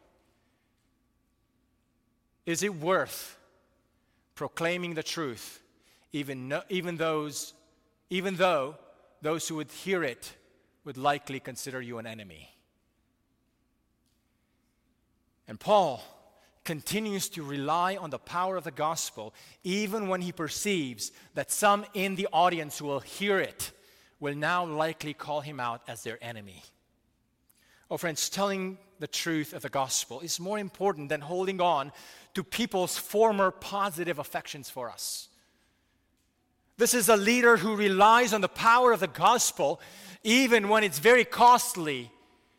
Is 2.46 2.64
it 2.64 2.76
worth 2.76 3.38
proclaiming 4.36 4.94
the 4.94 5.04
truth, 5.04 5.62
even, 6.14 6.48
no, 6.48 6.62
even, 6.70 6.96
those, 6.96 7.54
even 8.10 8.38
though 8.38 8.78
those 9.22 9.50
who 9.50 9.56
would 9.56 9.72
hear 9.72 10.02
it 10.02 10.34
would 10.86 10.98
likely 10.98 11.40
consider 11.40 11.82
you 11.82 11.98
an 11.98 12.08
enemy. 12.08 12.50
And 15.48 15.60
Paul 15.60 16.04
continues 16.64 17.28
to 17.30 17.44
rely 17.44 17.98
on 17.98 18.10
the 18.10 18.20
power 18.20 18.56
of 18.56 18.64
the 18.64 18.72
gospel, 18.72 19.34
even 19.64 20.08
when 20.08 20.22
he 20.22 20.32
perceives 20.32 21.12
that 21.34 21.52
some 21.52 21.86
in 21.94 22.16
the 22.16 22.28
audience 22.32 22.78
who 22.78 22.86
will 22.86 23.02
hear 23.02 23.40
it 23.40 23.72
will 24.20 24.36
now 24.36 24.66
likely 24.66 25.14
call 25.14 25.42
him 25.42 25.60
out 25.60 25.82
as 25.88 26.04
their 26.04 26.18
enemy. 26.24 26.64
Oh, 27.92 27.98
friends, 27.98 28.30
telling 28.30 28.78
the 29.00 29.08
truth 29.08 29.54
of 29.54 29.62
the 29.62 29.70
gospel 29.70 30.22
is 30.22 30.40
more 30.40 30.58
important 30.58 31.10
than 31.10 31.20
holding 31.20 31.60
on 31.60 31.92
to 32.34 32.44
people's 32.44 32.98
former 32.98 33.52
positive 33.52 34.20
affections 34.20 34.70
for 34.70 34.90
us. 34.90 35.28
This 36.78 36.94
is 36.94 37.10
a 37.10 37.16
leader 37.16 37.58
who 37.58 37.76
relies 37.76 38.34
on 38.34 38.42
the 38.42 38.50
power 38.50 38.92
of 38.92 39.00
the 39.00 39.08
gospel, 39.08 39.80
even 40.24 40.70
when 40.70 40.84
it's 40.84 41.00
very 41.00 41.26
costly 41.26 42.12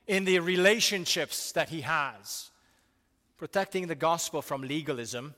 in 0.06 0.24
the 0.24 0.38
relationships 0.38 1.52
that 1.52 1.68
he 1.68 1.80
has. 1.80 2.50
Protecting 3.36 3.88
the 3.88 3.94
gospel 3.94 4.42
from 4.42 4.62
legalism 4.62 5.34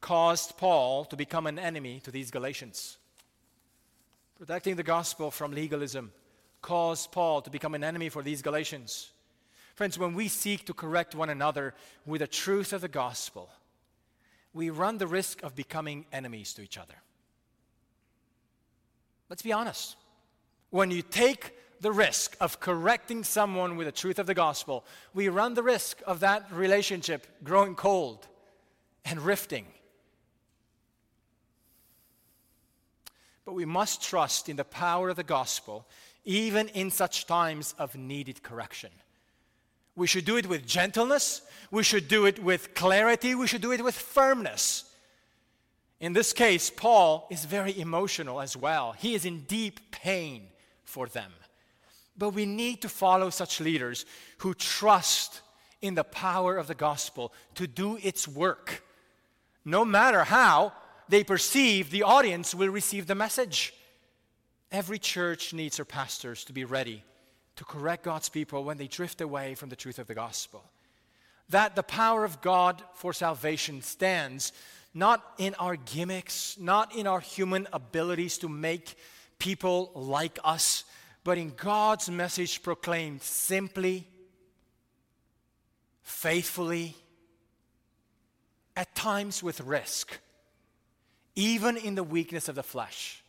caused 0.00 0.56
Paul 0.56 1.04
to 1.06 1.16
become 1.16 1.46
an 1.46 1.58
enemy 1.58 2.00
to 2.00 2.10
these 2.10 2.30
Galatians. 2.30 2.98
Protecting 4.38 4.76
the 4.76 4.82
gospel 4.82 5.30
from 5.30 5.52
legalism 5.52 6.12
caused 6.60 7.10
Paul 7.10 7.42
to 7.42 7.50
become 7.50 7.74
an 7.74 7.84
enemy 7.84 8.08
for 8.08 8.22
these 8.22 8.42
Galatians. 8.42 9.10
Friends, 9.74 9.98
when 9.98 10.14
we 10.14 10.28
seek 10.28 10.66
to 10.66 10.74
correct 10.74 11.14
one 11.14 11.30
another 11.30 11.74
with 12.06 12.20
the 12.20 12.26
truth 12.26 12.72
of 12.72 12.80
the 12.80 12.88
gospel, 12.88 13.50
we 14.52 14.70
run 14.70 14.98
the 14.98 15.06
risk 15.06 15.42
of 15.42 15.56
becoming 15.56 16.06
enemies 16.12 16.52
to 16.54 16.62
each 16.62 16.78
other. 16.78 16.94
Let's 19.32 19.40
be 19.40 19.52
honest. 19.52 19.96
When 20.68 20.90
you 20.90 21.00
take 21.00 21.56
the 21.80 21.90
risk 21.90 22.36
of 22.38 22.60
correcting 22.60 23.24
someone 23.24 23.78
with 23.78 23.86
the 23.86 23.90
truth 23.90 24.18
of 24.18 24.26
the 24.26 24.34
gospel, 24.34 24.84
we 25.14 25.30
run 25.30 25.54
the 25.54 25.62
risk 25.62 26.02
of 26.06 26.20
that 26.20 26.52
relationship 26.52 27.26
growing 27.42 27.74
cold 27.74 28.28
and 29.06 29.18
rifting. 29.22 29.64
But 33.46 33.54
we 33.54 33.64
must 33.64 34.02
trust 34.02 34.50
in 34.50 34.56
the 34.56 34.64
power 34.64 35.08
of 35.08 35.16
the 35.16 35.24
gospel, 35.24 35.86
even 36.26 36.68
in 36.68 36.90
such 36.90 37.26
times 37.26 37.74
of 37.78 37.96
needed 37.96 38.42
correction. 38.42 38.90
We 39.96 40.06
should 40.06 40.26
do 40.26 40.36
it 40.36 40.46
with 40.46 40.66
gentleness, 40.66 41.40
we 41.70 41.84
should 41.84 42.06
do 42.06 42.26
it 42.26 42.42
with 42.42 42.74
clarity, 42.74 43.34
we 43.34 43.46
should 43.46 43.62
do 43.62 43.72
it 43.72 43.82
with 43.82 43.94
firmness. 43.94 44.91
In 46.02 46.12
this 46.12 46.32
case, 46.32 46.68
Paul 46.68 47.28
is 47.30 47.44
very 47.44 47.78
emotional 47.78 48.40
as 48.40 48.56
well. 48.56 48.90
He 48.90 49.14
is 49.14 49.24
in 49.24 49.42
deep 49.42 49.92
pain 49.92 50.48
for 50.82 51.06
them. 51.06 51.30
But 52.18 52.30
we 52.30 52.44
need 52.44 52.82
to 52.82 52.88
follow 52.88 53.30
such 53.30 53.60
leaders 53.60 54.04
who 54.38 54.52
trust 54.52 55.42
in 55.80 55.94
the 55.94 56.02
power 56.02 56.56
of 56.56 56.66
the 56.66 56.74
gospel 56.74 57.32
to 57.54 57.68
do 57.68 57.98
its 58.02 58.26
work. 58.26 58.82
No 59.64 59.84
matter 59.84 60.24
how 60.24 60.72
they 61.08 61.22
perceive 61.22 61.92
the 61.92 62.02
audience 62.02 62.52
will 62.52 62.68
receive 62.68 63.06
the 63.06 63.14
message. 63.14 63.72
Every 64.72 64.98
church 64.98 65.54
needs 65.54 65.76
her 65.76 65.84
pastors 65.84 66.42
to 66.46 66.52
be 66.52 66.64
ready 66.64 67.04
to 67.54 67.64
correct 67.64 68.02
God's 68.02 68.28
people 68.28 68.64
when 68.64 68.76
they 68.76 68.88
drift 68.88 69.20
away 69.20 69.54
from 69.54 69.68
the 69.68 69.76
truth 69.76 70.00
of 70.00 70.08
the 70.08 70.16
gospel. 70.16 70.64
That 71.48 71.76
the 71.76 71.82
power 71.84 72.24
of 72.24 72.40
God 72.40 72.82
for 72.94 73.12
salvation 73.12 73.82
stands 73.82 74.52
not 74.94 75.24
in 75.38 75.54
our 75.54 75.76
gimmicks, 75.76 76.56
not 76.58 76.94
in 76.94 77.06
our 77.06 77.20
human 77.20 77.66
abilities 77.72 78.38
to 78.38 78.48
make 78.48 78.94
people 79.38 79.90
like 79.94 80.38
us, 80.44 80.84
but 81.24 81.38
in 81.38 81.52
God's 81.56 82.10
message 82.10 82.62
proclaimed 82.62 83.22
simply, 83.22 84.06
faithfully, 86.02 86.94
at 88.76 88.94
times 88.94 89.42
with 89.42 89.60
risk, 89.60 90.18
even 91.34 91.76
in 91.76 91.94
the 91.94 92.04
weakness 92.04 92.48
of 92.48 92.54
the 92.54 92.62
flesh. 92.62 93.22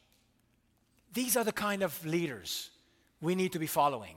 These 1.14 1.38
are 1.38 1.43
the 1.43 1.51
kind 1.51 1.84
of 1.84 2.05
leaders 2.05 2.70
we 3.22 3.36
need 3.36 3.53
to 3.53 3.59
be 3.59 3.68
following 3.68 4.16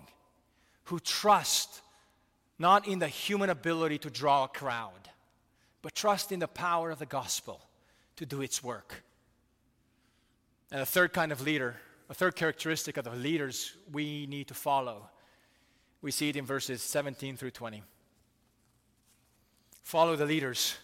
who 0.84 0.98
trust 1.00 1.82
not 2.58 2.88
in 2.88 2.98
the 2.98 3.08
human 3.08 3.50
ability 3.50 3.98
to 3.98 4.10
draw 4.10 4.44
a 4.44 4.48
crowd, 4.48 5.10
but 5.86 5.94
trust 5.94 6.32
in 6.32 6.40
the 6.40 6.48
power 6.48 6.90
of 6.90 6.98
the 6.98 7.06
gospel 7.06 7.60
to 8.16 8.26
do 8.26 8.42
its 8.42 8.60
work. 8.60 9.04
And 10.72 10.80
a 10.80 10.84
third 10.84 11.12
kind 11.12 11.30
of 11.30 11.40
leader 11.40 11.76
a 12.08 12.14
third 12.14 12.34
characteristic 12.34 12.96
of 12.96 13.04
the 13.04 13.10
leaders 13.10 13.76
we 13.92 14.26
need 14.26 14.48
to 14.48 14.54
follow. 14.54 15.08
We 16.02 16.10
see 16.10 16.28
it 16.28 16.34
in 16.34 16.44
verses 16.44 16.82
17 16.82 17.36
through 17.36 17.52
20. 17.52 17.84
Follow 19.84 20.16
the 20.16 20.26
leaders 20.26 20.76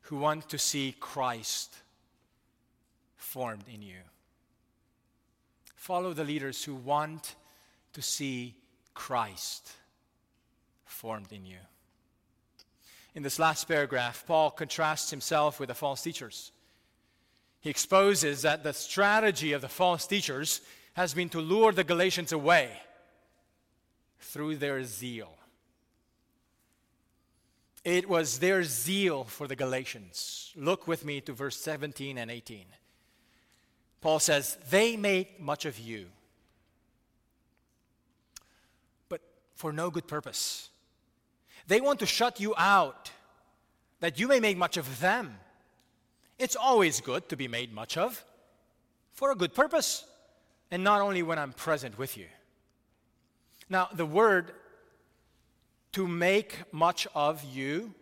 who 0.00 0.16
want 0.16 0.48
to 0.48 0.58
see 0.58 0.96
Christ 0.98 1.76
formed 3.16 3.68
in 3.72 3.80
you. 3.80 4.00
Follow 5.76 6.14
the 6.14 6.24
leaders 6.24 6.64
who 6.64 6.74
want 6.74 7.36
to 7.92 8.02
see 8.02 8.56
Christ 8.92 9.70
formed 10.84 11.30
in 11.30 11.44
you. 11.44 11.58
In 13.20 13.22
this 13.22 13.38
last 13.38 13.68
paragraph, 13.68 14.24
Paul 14.26 14.50
contrasts 14.50 15.10
himself 15.10 15.60
with 15.60 15.68
the 15.68 15.74
false 15.74 16.00
teachers. 16.00 16.52
He 17.60 17.68
exposes 17.68 18.40
that 18.40 18.64
the 18.64 18.72
strategy 18.72 19.52
of 19.52 19.60
the 19.60 19.68
false 19.68 20.06
teachers 20.06 20.62
has 20.94 21.12
been 21.12 21.28
to 21.28 21.38
lure 21.38 21.70
the 21.70 21.84
Galatians 21.84 22.32
away 22.32 22.70
through 24.20 24.56
their 24.56 24.82
zeal. 24.84 25.36
It 27.84 28.08
was 28.08 28.38
their 28.38 28.64
zeal 28.64 29.24
for 29.24 29.46
the 29.46 29.54
Galatians. 29.54 30.54
Look 30.56 30.88
with 30.88 31.04
me 31.04 31.20
to 31.20 31.34
verse 31.34 31.58
17 31.58 32.16
and 32.16 32.30
18. 32.30 32.64
Paul 34.00 34.18
says, 34.18 34.56
They 34.70 34.96
made 34.96 35.38
much 35.38 35.66
of 35.66 35.78
you, 35.78 36.06
but 39.10 39.20
for 39.56 39.74
no 39.74 39.90
good 39.90 40.08
purpose. 40.08 40.70
They 41.70 41.80
want 41.80 42.00
to 42.00 42.06
shut 42.06 42.40
you 42.40 42.52
out, 42.56 43.12
that 44.00 44.18
you 44.18 44.26
may 44.26 44.40
make 44.40 44.56
much 44.56 44.76
of 44.76 44.98
them. 44.98 45.38
It's 46.36 46.56
always 46.56 47.00
good 47.00 47.28
to 47.28 47.36
be 47.36 47.46
made 47.46 47.72
much 47.72 47.96
of 47.96 48.24
for 49.12 49.30
a 49.30 49.36
good 49.36 49.54
purpose, 49.54 50.04
and 50.72 50.82
not 50.82 51.00
only 51.00 51.22
when 51.22 51.38
I'm 51.38 51.52
present 51.52 51.96
with 51.96 52.16
you. 52.16 52.26
Now, 53.68 53.88
the 53.94 54.04
word 54.04 54.50
to 55.92 56.08
make 56.08 56.58
much 56.72 57.06
of 57.14 57.44
you 57.44 57.94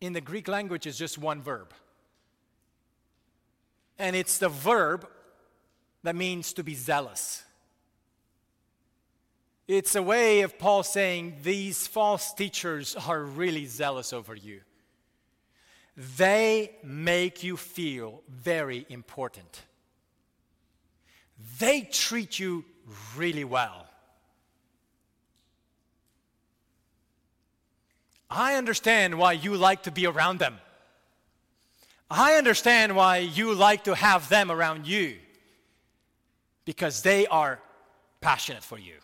in 0.00 0.12
the 0.12 0.20
Greek 0.20 0.48
language 0.48 0.84
is 0.84 0.98
just 0.98 1.16
one 1.16 1.40
verb. 1.42 1.72
And 4.00 4.16
it's 4.16 4.38
the 4.38 4.48
verb 4.48 5.06
that 6.02 6.16
means 6.16 6.52
to 6.54 6.64
be 6.64 6.74
zealous. 6.74 7.44
It's 9.72 9.94
a 9.94 10.02
way 10.02 10.40
of 10.40 10.58
Paul 10.58 10.82
saying 10.82 11.36
these 11.44 11.86
false 11.86 12.34
teachers 12.34 12.96
are 13.06 13.22
really 13.22 13.66
zealous 13.66 14.12
over 14.12 14.34
you. 14.34 14.62
They 16.16 16.74
make 16.82 17.44
you 17.44 17.56
feel 17.56 18.24
very 18.28 18.84
important. 18.88 19.62
They 21.60 21.82
treat 21.82 22.36
you 22.40 22.64
really 23.16 23.44
well. 23.44 23.86
I 28.28 28.56
understand 28.56 29.16
why 29.16 29.34
you 29.34 29.56
like 29.56 29.84
to 29.84 29.92
be 29.92 30.04
around 30.04 30.40
them. 30.40 30.58
I 32.10 32.34
understand 32.34 32.96
why 32.96 33.18
you 33.18 33.54
like 33.54 33.84
to 33.84 33.94
have 33.94 34.28
them 34.28 34.50
around 34.50 34.88
you. 34.88 35.18
Because 36.64 37.02
they 37.02 37.28
are 37.28 37.60
passionate 38.20 38.64
for 38.64 38.76
you. 38.76 38.94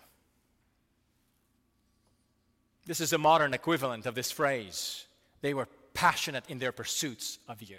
This 2.86 3.00
is 3.00 3.12
a 3.12 3.18
modern 3.18 3.52
equivalent 3.52 4.06
of 4.06 4.14
this 4.14 4.30
phrase. 4.30 5.06
They 5.40 5.54
were 5.54 5.68
passionate 5.92 6.44
in 6.48 6.58
their 6.58 6.72
pursuits 6.72 7.38
of 7.48 7.62
you. 7.62 7.78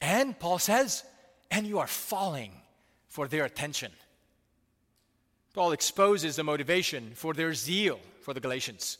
And 0.00 0.38
Paul 0.38 0.58
says, 0.58 1.04
and 1.50 1.66
you 1.66 1.78
are 1.78 1.86
falling 1.86 2.52
for 3.08 3.28
their 3.28 3.44
attention. 3.44 3.92
Paul 5.54 5.72
exposes 5.72 6.36
the 6.36 6.44
motivation 6.44 7.12
for 7.14 7.34
their 7.34 7.54
zeal 7.54 7.98
for 8.22 8.34
the 8.34 8.40
Galatians 8.40 8.98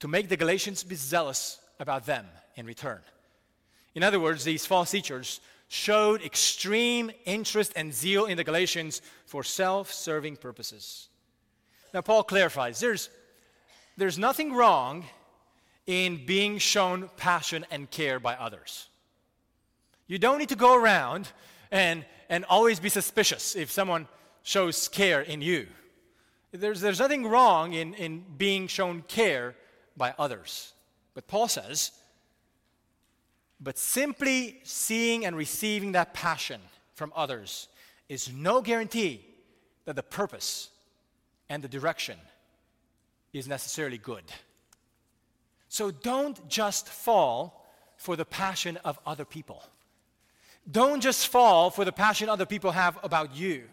to 0.00 0.08
make 0.08 0.28
the 0.28 0.36
Galatians 0.36 0.82
be 0.82 0.94
zealous 0.94 1.58
about 1.78 2.06
them 2.06 2.26
in 2.56 2.66
return. 2.66 3.00
In 3.94 4.02
other 4.02 4.20
words, 4.20 4.44
these 4.44 4.66
false 4.66 4.90
teachers 4.90 5.40
showed 5.68 6.22
extreme 6.22 7.10
interest 7.26 7.72
and 7.76 7.92
zeal 7.94 8.26
in 8.26 8.36
the 8.36 8.44
Galatians 8.44 9.02
for 9.26 9.44
self 9.44 9.92
serving 9.92 10.36
purposes. 10.36 11.08
Now, 11.92 12.00
Paul 12.00 12.24
clarifies 12.24 12.80
there's, 12.80 13.10
there's 14.00 14.18
nothing 14.18 14.54
wrong 14.54 15.04
in 15.86 16.24
being 16.24 16.58
shown 16.58 17.10
passion 17.16 17.66
and 17.70 17.90
care 17.90 18.18
by 18.18 18.34
others. 18.34 18.88
You 20.06 20.18
don't 20.18 20.38
need 20.38 20.48
to 20.48 20.56
go 20.56 20.74
around 20.74 21.28
and, 21.70 22.04
and 22.28 22.44
always 22.46 22.80
be 22.80 22.88
suspicious 22.88 23.54
if 23.54 23.70
someone 23.70 24.08
shows 24.42 24.88
care 24.88 25.20
in 25.20 25.42
you. 25.42 25.66
There's, 26.52 26.80
there's 26.80 26.98
nothing 26.98 27.26
wrong 27.26 27.74
in, 27.74 27.94
in 27.94 28.24
being 28.38 28.66
shown 28.68 29.02
care 29.02 29.54
by 29.96 30.14
others. 30.18 30.72
But 31.14 31.26
Paul 31.28 31.48
says, 31.48 31.92
but 33.60 33.76
simply 33.78 34.60
seeing 34.64 35.26
and 35.26 35.36
receiving 35.36 35.92
that 35.92 36.14
passion 36.14 36.60
from 36.94 37.12
others 37.14 37.68
is 38.08 38.32
no 38.32 38.62
guarantee 38.62 39.24
that 39.84 39.94
the 39.94 40.02
purpose 40.02 40.70
and 41.50 41.62
the 41.62 41.68
direction 41.68 42.16
is 43.32 43.48
necessarily 43.48 43.98
good. 43.98 44.24
So 45.68 45.90
don't 45.90 46.48
just 46.48 46.88
fall 46.88 47.66
for 47.96 48.16
the 48.16 48.24
passion 48.24 48.76
of 48.84 48.98
other 49.06 49.24
people. 49.24 49.62
Don't 50.70 51.00
just 51.00 51.28
fall 51.28 51.70
for 51.70 51.84
the 51.84 51.92
passion 51.92 52.28
other 52.28 52.46
people 52.46 52.72
have 52.72 52.98
about 53.02 53.36
you. 53.36 53.64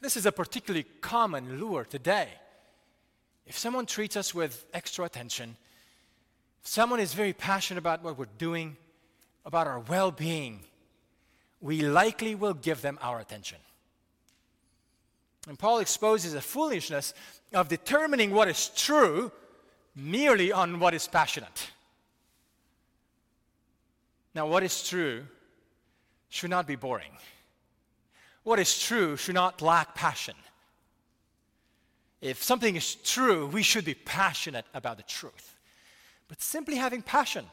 This 0.00 0.16
is 0.16 0.24
a 0.24 0.32
particularly 0.32 0.86
common 1.00 1.60
lure 1.60 1.84
today. 1.84 2.28
If 3.46 3.58
someone 3.58 3.86
treats 3.86 4.16
us 4.16 4.34
with 4.34 4.64
extra 4.72 5.04
attention, 5.04 5.56
if 6.62 6.68
someone 6.68 7.00
is 7.00 7.12
very 7.14 7.32
passionate 7.32 7.78
about 7.78 8.02
what 8.02 8.18
we're 8.18 8.26
doing, 8.38 8.76
about 9.44 9.66
our 9.66 9.80
well 9.80 10.10
being, 10.10 10.60
we 11.60 11.82
likely 11.82 12.34
will 12.34 12.54
give 12.54 12.80
them 12.80 12.98
our 13.02 13.20
attention. 13.20 13.58
And 15.50 15.58
Paul 15.58 15.80
exposes 15.80 16.34
the 16.34 16.40
foolishness 16.40 17.12
of 17.52 17.66
determining 17.66 18.30
what 18.30 18.46
is 18.46 18.70
true 18.76 19.32
merely 19.96 20.52
on 20.52 20.78
what 20.78 20.94
is 20.94 21.08
passionate. 21.08 21.72
Now, 24.32 24.46
what 24.46 24.62
is 24.62 24.88
true 24.88 25.24
should 26.28 26.50
not 26.50 26.68
be 26.68 26.76
boring. 26.76 27.10
What 28.44 28.60
is 28.60 28.80
true 28.80 29.16
should 29.16 29.34
not 29.34 29.60
lack 29.60 29.96
passion. 29.96 30.36
If 32.20 32.40
something 32.44 32.76
is 32.76 32.94
true, 32.94 33.48
we 33.48 33.64
should 33.64 33.84
be 33.84 33.94
passionate 33.94 34.66
about 34.72 34.98
the 34.98 35.02
truth. 35.02 35.56
But 36.28 36.40
simply 36.40 36.76
having 36.76 37.02
passion 37.02 37.44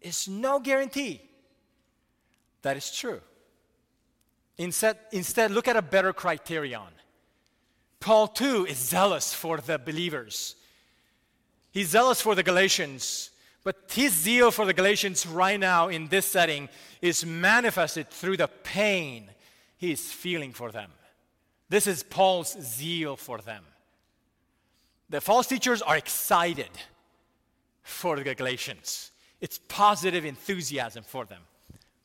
is 0.00 0.26
no 0.26 0.58
guarantee 0.58 1.20
that 2.62 2.78
it's 2.78 2.98
true. 2.98 3.20
Instead, 4.60 4.98
instead, 5.10 5.50
look 5.50 5.68
at 5.68 5.76
a 5.76 5.80
better 5.80 6.12
criterion. 6.12 6.92
Paul, 7.98 8.28
too, 8.28 8.66
is 8.66 8.76
zealous 8.76 9.32
for 9.32 9.56
the 9.56 9.78
believers. 9.78 10.54
He's 11.72 11.88
zealous 11.88 12.20
for 12.20 12.34
the 12.34 12.42
Galatians, 12.42 13.30
but 13.64 13.90
his 13.90 14.12
zeal 14.12 14.50
for 14.50 14.66
the 14.66 14.74
Galatians 14.74 15.24
right 15.24 15.58
now 15.58 15.88
in 15.88 16.08
this 16.08 16.26
setting 16.26 16.68
is 17.00 17.24
manifested 17.24 18.10
through 18.10 18.36
the 18.36 18.48
pain 18.48 19.30
he 19.78 19.92
is 19.92 20.12
feeling 20.12 20.52
for 20.52 20.70
them. 20.70 20.90
This 21.70 21.86
is 21.86 22.02
Paul's 22.02 22.54
zeal 22.60 23.16
for 23.16 23.38
them. 23.38 23.64
The 25.08 25.22
false 25.22 25.46
teachers 25.46 25.80
are 25.80 25.96
excited 25.96 26.68
for 27.82 28.16
the 28.16 28.34
Galatians, 28.34 29.10
it's 29.40 29.58
positive 29.68 30.26
enthusiasm 30.26 31.02
for 31.02 31.24
them. 31.24 31.40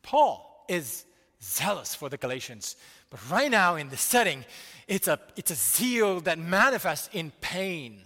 Paul 0.01 0.63
is 0.69 1.03
zealous 1.45 1.93
for 1.93 2.09
the 2.09 2.17
Galatians, 2.17 2.75
but 3.09 3.19
right 3.29 3.51
now 3.51 3.75
in 3.75 3.89
the 3.89 3.97
setting, 3.97 4.45
it's 4.87 5.07
a, 5.07 5.19
it's 5.35 5.51
a 5.51 5.55
zeal 5.55 6.19
that 6.21 6.39
manifests 6.39 7.09
in 7.13 7.31
pain 7.41 8.01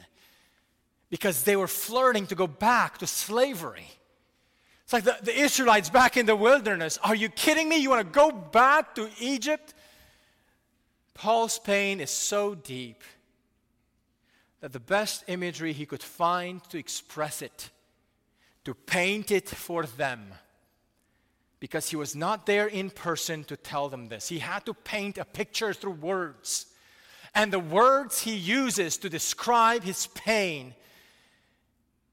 because 1.10 1.44
they 1.44 1.56
were 1.56 1.68
flirting 1.68 2.28
to 2.28 2.36
go 2.36 2.48
back 2.48 2.98
to 3.00 3.08
slavery. 3.08 3.88
It's 4.84 4.94
like 4.94 5.04
the, 5.04 5.18
the 5.22 5.38
Israelites 5.38 5.90
back 5.90 6.18
in 6.18 6.26
the 6.26 6.36
wilderness. 6.36 6.98
Are 7.04 7.16
you 7.16 7.30
kidding 7.30 7.70
me? 7.70 7.78
You 7.78 7.90
want 7.90 8.06
to 8.08 8.12
go 8.12 8.32
back 8.32 8.96
to 8.96 9.10
Egypt? 9.20 9.74
Paul's 11.14 11.60
pain 11.60 12.00
is 12.00 12.10
so 12.10 12.56
deep 12.56 13.04
that 14.62 14.74
the 14.74 14.80
best 14.80 15.24
imagery 15.28 15.74
he 15.74 15.86
could 15.86 16.04
find 16.04 16.64
to 16.70 16.78
express 16.78 17.42
it, 17.42 17.70
to 18.66 18.74
paint 18.74 19.32
it 19.32 19.48
for 19.48 19.84
them, 19.84 20.34
because 21.60 21.90
he 21.90 21.96
was 21.96 22.16
not 22.16 22.46
there 22.46 22.68
in 22.68 22.90
person 22.90 23.44
to 23.46 23.58
tell 23.58 23.90
them 23.90 24.08
this. 24.08 24.30
He 24.30 24.40
had 24.40 24.66
to 24.66 24.74
paint 24.74 25.18
a 25.18 25.26
picture 25.26 25.74
through 25.74 25.92
words. 25.92 26.68
And 27.36 27.52
the 27.52 27.60
words 27.60 28.22
he 28.22 28.36
uses 28.36 28.98
to 28.98 29.10
describe 29.10 29.84
his 29.84 30.08
pain 30.08 30.74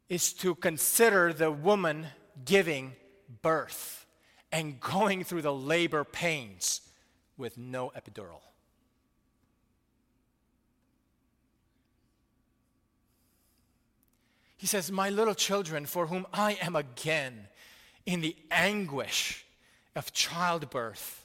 is 0.09 0.33
to 0.35 0.55
consider 0.55 1.33
the 1.33 1.51
woman 1.51 2.07
giving 2.45 2.95
birth 3.43 4.07
and 4.53 4.81
going 4.81 5.25
through 5.25 5.43
the 5.43 5.53
labor 5.53 6.05
pains 6.05 6.81
with 7.37 7.57
no 7.57 7.93
epidural. 7.97 8.41
He 14.57 14.67
says, 14.67 14.91
My 14.91 15.11
little 15.11 15.35
children, 15.35 15.87
for 15.87 16.07
whom 16.07 16.27
I 16.33 16.59
am 16.63 16.77
again 16.77 17.49
in 18.07 18.21
the 18.21 18.37
anguish 18.51 19.45
of 19.95 20.13
childbirth 20.13 21.25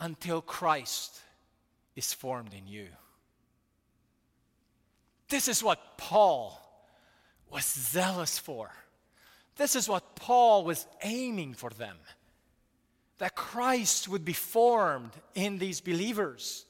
until 0.00 0.40
Christ 0.40 1.20
is 1.96 2.12
formed 2.12 2.54
in 2.54 2.66
you. 2.66 2.88
This 5.28 5.48
is 5.48 5.62
what 5.62 5.98
Paul 5.98 6.58
was 7.50 7.64
zealous 7.64 8.38
for. 8.38 8.70
This 9.56 9.76
is 9.76 9.88
what 9.88 10.16
Paul 10.16 10.64
was 10.64 10.86
aiming 11.02 11.54
for 11.54 11.70
them 11.70 11.96
that 13.18 13.36
Christ 13.36 14.08
would 14.08 14.24
be 14.24 14.32
formed 14.32 15.12
in 15.34 15.58
these 15.58 15.80
believers. 15.80 16.64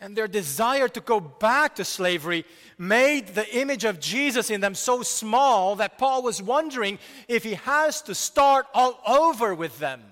And 0.00 0.14
their 0.14 0.28
desire 0.28 0.88
to 0.88 1.00
go 1.00 1.20
back 1.20 1.76
to 1.76 1.84
slavery 1.84 2.44
made 2.76 3.28
the 3.28 3.56
image 3.56 3.84
of 3.84 3.98
Jesus 3.98 4.50
in 4.50 4.60
them 4.60 4.74
so 4.74 5.02
small 5.02 5.76
that 5.76 5.96
Paul 5.96 6.22
was 6.22 6.42
wondering 6.42 6.98
if 7.28 7.44
he 7.44 7.54
has 7.54 8.02
to 8.02 8.14
start 8.14 8.66
all 8.74 9.00
over 9.06 9.54
with 9.54 9.78
them. 9.78 10.02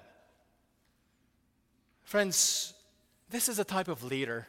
Friends, 2.03 2.73
this 3.29 3.49
is 3.49 3.59
a 3.59 3.65
type 3.65 3.89
of 3.89 4.05
leader 4.05 4.47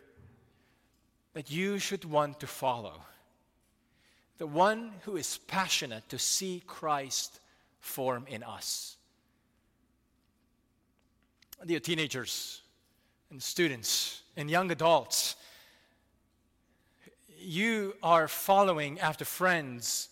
that 1.33 1.51
you 1.51 1.79
should 1.79 2.05
want 2.05 2.39
to 2.39 2.47
follow. 2.47 3.01
The 4.37 4.47
one 4.47 4.91
who 5.03 5.17
is 5.17 5.39
passionate 5.47 6.07
to 6.09 6.19
see 6.19 6.63
Christ 6.65 7.39
form 7.79 8.25
in 8.29 8.41
us. 8.41 8.95
Dear 11.65 11.79
teenagers 11.79 12.61
and 13.31 13.41
students 13.41 14.21
and 14.35 14.49
young 14.49 14.71
adults, 14.71 15.35
you 17.37 17.95
are 18.01 18.27
following 18.27 18.99
after 18.99 19.25
friends 19.25 20.09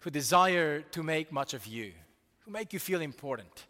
who 0.00 0.10
desire 0.10 0.82
to 0.82 1.02
make 1.02 1.32
much 1.32 1.54
of 1.54 1.66
you, 1.66 1.92
who 2.40 2.50
make 2.50 2.72
you 2.72 2.78
feel 2.78 3.00
important. 3.00 3.64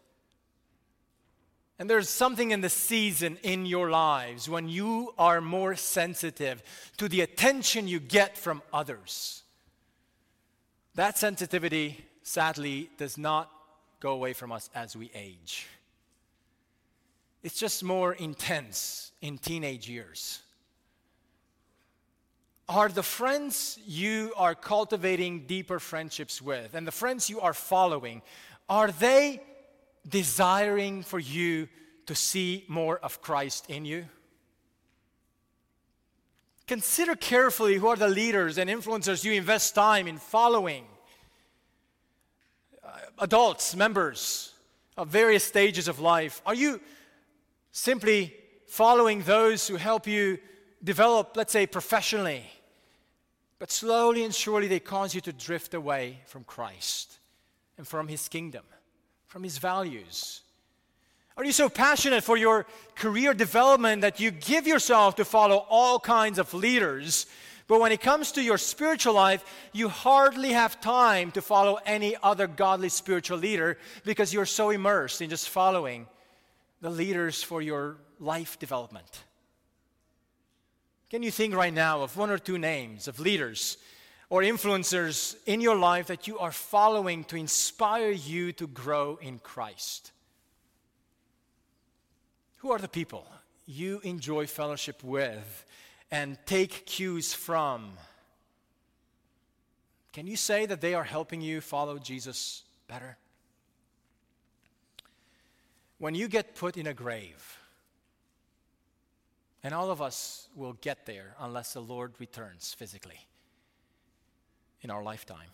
And 1.78 1.90
there's 1.90 2.08
something 2.08 2.52
in 2.52 2.60
the 2.60 2.68
season 2.68 3.38
in 3.42 3.66
your 3.66 3.90
lives 3.90 4.48
when 4.48 4.68
you 4.68 5.12
are 5.18 5.40
more 5.40 5.74
sensitive 5.74 6.62
to 6.98 7.08
the 7.08 7.20
attention 7.20 7.88
you 7.88 7.98
get 7.98 8.38
from 8.38 8.62
others. 8.72 9.42
That 10.94 11.18
sensitivity, 11.18 12.04
sadly, 12.22 12.90
does 12.96 13.18
not 13.18 13.50
go 13.98 14.12
away 14.12 14.32
from 14.32 14.52
us 14.52 14.70
as 14.74 14.96
we 14.96 15.10
age. 15.14 15.66
It's 17.44 17.58
just 17.58 17.84
more 17.84 18.14
intense 18.14 19.12
in 19.20 19.36
teenage 19.36 19.86
years. 19.86 20.40
Are 22.70 22.88
the 22.88 23.02
friends 23.02 23.78
you 23.86 24.32
are 24.34 24.54
cultivating 24.54 25.46
deeper 25.46 25.78
friendships 25.78 26.40
with 26.40 26.74
and 26.74 26.86
the 26.86 26.92
friends 26.92 27.28
you 27.28 27.40
are 27.40 27.52
following, 27.52 28.22
are 28.66 28.90
they 28.90 29.42
desiring 30.08 31.02
for 31.02 31.18
you 31.18 31.68
to 32.06 32.14
see 32.14 32.64
more 32.66 32.98
of 33.00 33.20
Christ 33.20 33.68
in 33.68 33.84
you? 33.84 34.06
Consider 36.66 37.14
carefully 37.14 37.74
who 37.74 37.88
are 37.88 37.96
the 37.96 38.08
leaders 38.08 38.56
and 38.56 38.70
influencers 38.70 39.22
you 39.22 39.32
invest 39.32 39.74
time 39.74 40.08
in 40.08 40.16
following. 40.16 40.86
Uh, 42.82 42.88
adults, 43.18 43.76
members 43.76 44.54
of 44.96 45.08
various 45.08 45.44
stages 45.44 45.88
of 45.88 46.00
life. 46.00 46.40
Are 46.46 46.54
you 46.54 46.80
simply 47.74 48.34
following 48.66 49.20
those 49.20 49.68
who 49.68 49.76
help 49.76 50.06
you 50.06 50.38
develop, 50.82 51.36
let's 51.36 51.52
say, 51.52 51.66
professionally? 51.66 52.44
But 53.58 53.70
slowly 53.70 54.24
and 54.24 54.34
surely 54.34 54.68
they 54.68 54.80
cause 54.80 55.14
you 55.14 55.20
to 55.20 55.32
drift 55.32 55.74
away 55.74 56.20
from 56.24 56.44
Christ 56.44 57.18
and 57.76 57.86
from 57.86 58.08
His 58.08 58.28
kingdom 58.28 58.64
from 59.34 59.42
his 59.42 59.58
values? 59.58 60.42
Are 61.36 61.44
you 61.44 61.50
so 61.50 61.68
passionate 61.68 62.22
for 62.22 62.36
your 62.36 62.66
career 62.94 63.34
development 63.34 64.02
that 64.02 64.20
you 64.20 64.30
give 64.30 64.64
yourself 64.64 65.16
to 65.16 65.24
follow 65.24 65.66
all 65.68 65.98
kinds 65.98 66.38
of 66.38 66.54
leaders, 66.54 67.26
but 67.66 67.80
when 67.80 67.90
it 67.90 68.00
comes 68.00 68.30
to 68.30 68.42
your 68.44 68.58
spiritual 68.58 69.14
life, 69.14 69.44
you 69.72 69.88
hardly 69.88 70.50
have 70.52 70.80
time 70.80 71.32
to 71.32 71.42
follow 71.42 71.80
any 71.84 72.14
other 72.22 72.46
godly 72.46 72.88
spiritual 72.88 73.38
leader 73.38 73.76
because 74.04 74.32
you're 74.32 74.46
so 74.46 74.70
immersed 74.70 75.20
in 75.20 75.30
just 75.30 75.48
following 75.48 76.06
the 76.80 76.90
leaders 76.90 77.42
for 77.42 77.62
your 77.62 77.96
life 78.18 78.58
development? 78.58 79.24
Can 81.10 81.22
you 81.22 81.30
think 81.30 81.54
right 81.54 81.72
now 81.72 82.02
of 82.02 82.16
one 82.16 82.30
or 82.30 82.38
two 82.38 82.58
names 82.58 83.06
of 83.06 83.20
leaders 83.20 83.76
or 84.30 84.42
influencers 84.42 85.36
in 85.46 85.60
your 85.60 85.76
life 85.76 86.08
that 86.08 86.26
you 86.26 86.38
are 86.38 86.50
following 86.50 87.24
to 87.24 87.36
inspire 87.36 88.10
you 88.10 88.52
to 88.52 88.66
grow 88.66 89.18
in 89.22 89.38
Christ? 89.38 90.10
Who 92.58 92.72
are 92.72 92.78
the 92.78 92.88
people 92.88 93.26
you 93.66 94.00
enjoy 94.02 94.46
fellowship 94.46 95.04
with 95.04 95.64
and 96.10 96.38
take 96.46 96.86
cues 96.86 97.34
from? 97.34 97.92
Can 100.12 100.26
you 100.26 100.36
say 100.36 100.64
that 100.66 100.80
they 100.80 100.94
are 100.94 101.04
helping 101.04 101.40
you 101.40 101.60
follow 101.60 101.98
Jesus 101.98 102.62
better? 102.88 103.16
When 106.04 106.14
you 106.14 106.28
get 106.28 106.54
put 106.54 106.76
in 106.76 106.86
a 106.86 106.92
grave, 106.92 107.58
and 109.62 109.72
all 109.72 109.90
of 109.90 110.02
us 110.02 110.50
will 110.54 110.74
get 110.74 111.06
there 111.06 111.34
unless 111.40 111.72
the 111.72 111.80
Lord 111.80 112.12
returns 112.18 112.74
physically 112.74 113.18
in 114.82 114.90
our 114.90 115.02
lifetime. 115.02 115.48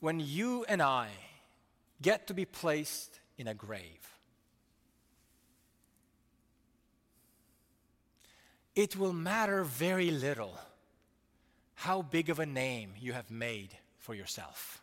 When 0.00 0.20
you 0.20 0.66
and 0.68 0.82
I 0.82 1.08
get 2.02 2.26
to 2.26 2.34
be 2.34 2.44
placed 2.44 3.20
in 3.38 3.48
a 3.48 3.54
grave, 3.54 4.18
it 8.76 8.94
will 8.94 9.14
matter 9.14 9.64
very 9.64 10.10
little 10.10 10.58
how 11.76 12.02
big 12.02 12.28
of 12.28 12.40
a 12.40 12.44
name 12.44 12.92
you 13.00 13.14
have 13.14 13.30
made 13.30 13.70
for 13.96 14.14
yourself. 14.14 14.82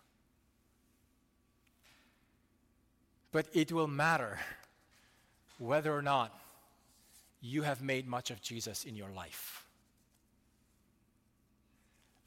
But 3.36 3.48
it 3.52 3.74
will 3.74 3.90
matter 3.90 4.40
whether 5.58 5.94
or 5.94 6.02
not 6.02 6.34
you 7.42 7.64
have 7.64 7.82
made 7.82 8.08
much 8.08 8.32
of 8.32 8.42
Jesus 8.42 8.86
in 8.86 8.96
your 8.96 9.10
life. 9.10 9.66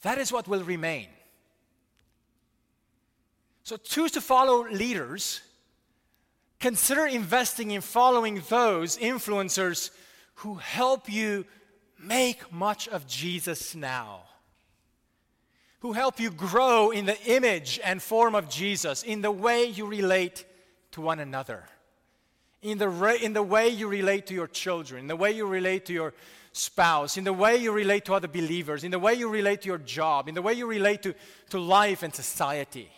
That 0.02 0.18
is 0.18 0.30
what 0.30 0.46
will 0.46 0.62
remain. 0.62 1.06
So 3.62 3.78
choose 3.78 4.10
to 4.12 4.20
follow 4.20 4.68
leaders. 4.68 5.40
Consider 6.60 7.06
investing 7.06 7.70
in 7.70 7.80
following 7.80 8.42
those 8.50 8.98
influencers 8.98 9.90
who 10.34 10.56
help 10.56 11.10
you 11.10 11.46
make 11.98 12.52
much 12.52 12.86
of 12.86 13.06
Jesus 13.06 13.74
now, 13.74 14.24
who 15.78 15.94
help 15.94 16.20
you 16.20 16.30
grow 16.30 16.90
in 16.90 17.06
the 17.06 17.18
image 17.24 17.80
and 17.82 18.02
form 18.02 18.34
of 18.34 18.50
Jesus, 18.50 19.02
in 19.02 19.22
the 19.22 19.32
way 19.32 19.64
you 19.64 19.86
relate 19.86 20.44
to 20.92 21.00
one 21.00 21.20
another, 21.20 21.64
in 22.62 22.78
the, 22.78 22.88
re- 22.88 23.22
in 23.22 23.32
the 23.32 23.42
way 23.42 23.68
you 23.68 23.88
relate 23.88 24.26
to 24.26 24.34
your 24.34 24.48
children, 24.48 25.02
in 25.02 25.06
the 25.06 25.16
way 25.16 25.32
you 25.32 25.46
relate 25.46 25.86
to 25.86 25.92
your 25.92 26.14
spouse, 26.52 27.16
in 27.16 27.24
the 27.24 27.32
way 27.32 27.56
you 27.56 27.72
relate 27.72 28.04
to 28.06 28.14
other 28.14 28.28
believers, 28.28 28.84
in 28.84 28.90
the 28.90 28.98
way 28.98 29.14
you 29.14 29.28
relate 29.28 29.62
to 29.62 29.68
your 29.68 29.78
job, 29.78 30.28
in 30.28 30.34
the 30.34 30.42
way 30.42 30.54
you 30.54 30.66
relate 30.66 31.02
to, 31.02 31.14
to 31.50 31.58
life 31.58 32.02
and 32.02 32.14
society. 32.14 32.90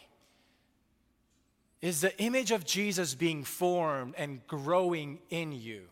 Is 1.80 2.00
the 2.00 2.16
image 2.22 2.50
of 2.50 2.64
Jesus 2.64 3.14
being 3.14 3.44
formed 3.44 4.14
and 4.16 4.46
growing 4.46 5.18
in 5.30 5.52
you? 5.52 5.82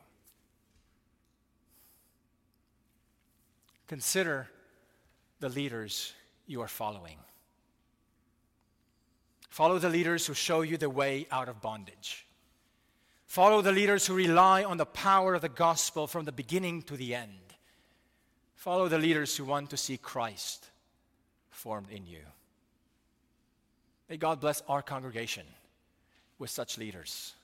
Consider 3.86 4.48
the 5.40 5.48
leaders 5.48 6.12
you 6.46 6.60
are 6.60 6.68
following. 6.68 7.16
Follow 9.58 9.80
the 9.80 9.88
leaders 9.88 10.24
who 10.24 10.34
show 10.34 10.60
you 10.60 10.76
the 10.76 10.88
way 10.88 11.26
out 11.32 11.48
of 11.48 11.60
bondage. 11.60 12.28
Follow 13.26 13.60
the 13.60 13.72
leaders 13.72 14.06
who 14.06 14.14
rely 14.14 14.62
on 14.62 14.76
the 14.76 14.86
power 14.86 15.34
of 15.34 15.42
the 15.42 15.48
gospel 15.48 16.06
from 16.06 16.24
the 16.24 16.30
beginning 16.30 16.80
to 16.82 16.96
the 16.96 17.12
end. 17.12 17.56
Follow 18.54 18.86
the 18.86 19.00
leaders 19.00 19.36
who 19.36 19.44
want 19.44 19.70
to 19.70 19.76
see 19.76 19.96
Christ 19.96 20.68
formed 21.50 21.90
in 21.90 22.06
you. 22.06 22.20
May 24.08 24.16
God 24.16 24.38
bless 24.38 24.62
our 24.68 24.80
congregation 24.80 25.44
with 26.38 26.50
such 26.50 26.78
leaders. 26.78 27.34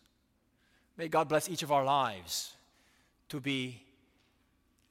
May 0.97 1.09
God 1.09 1.29
bless 1.29 1.49
each 1.49 1.65
of 1.65 1.73
our 1.73 1.85
lives 1.85 2.53
to 3.31 3.41
be 3.41 3.83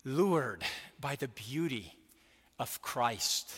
lured 0.04 0.66
by 1.00 1.16
the 1.16 1.30
beauty 1.30 1.94
of 2.60 2.82
Christ 2.82 3.56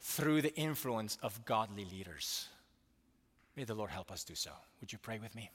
through 0.00 0.42
the 0.42 0.54
influence 0.54 1.18
of 1.20 1.44
godly 1.44 1.84
leaders. 1.84 2.46
May 3.56 3.64
the 3.64 3.74
Lord 3.74 3.90
help 3.90 4.10
us 4.10 4.24
do 4.24 4.34
so. 4.34 4.50
Would 4.80 4.92
you 4.92 4.98
pray 4.98 5.18
with 5.18 5.34
me? 5.34 5.50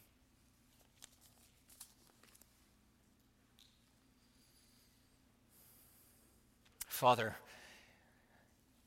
Father, 6.87 7.35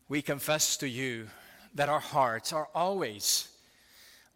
we 0.09 0.23
confess 0.23 0.79
to 0.79 0.89
you 0.89 1.29
that 1.75 1.89
our 1.91 2.01
hearts 2.01 2.53
are 2.53 2.69
always, 2.75 3.49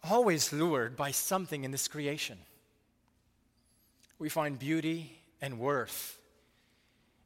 always 0.04 0.52
lured 0.52 0.96
by 0.96 1.10
something 1.10 1.64
in 1.64 1.70
this 1.70 1.88
creation. 1.88 2.38
We 4.18 4.28
find 4.28 4.58
beauty 4.58 5.18
and 5.40 5.58
worth 5.58 6.18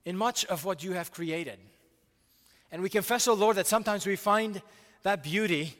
in 0.05 0.17
much 0.17 0.45
of 0.45 0.65
what 0.65 0.85
you 0.85 0.93
have 0.93 1.11
created. 1.11 1.59
And 2.71 2.81
we 2.81 2.89
confess, 2.89 3.27
O 3.27 3.33
oh 3.33 3.35
Lord, 3.35 3.57
that 3.57 3.67
sometimes 3.67 4.07
we 4.07 4.17
find 4.17 4.63
that 5.03 5.23
beauty 5.23 5.77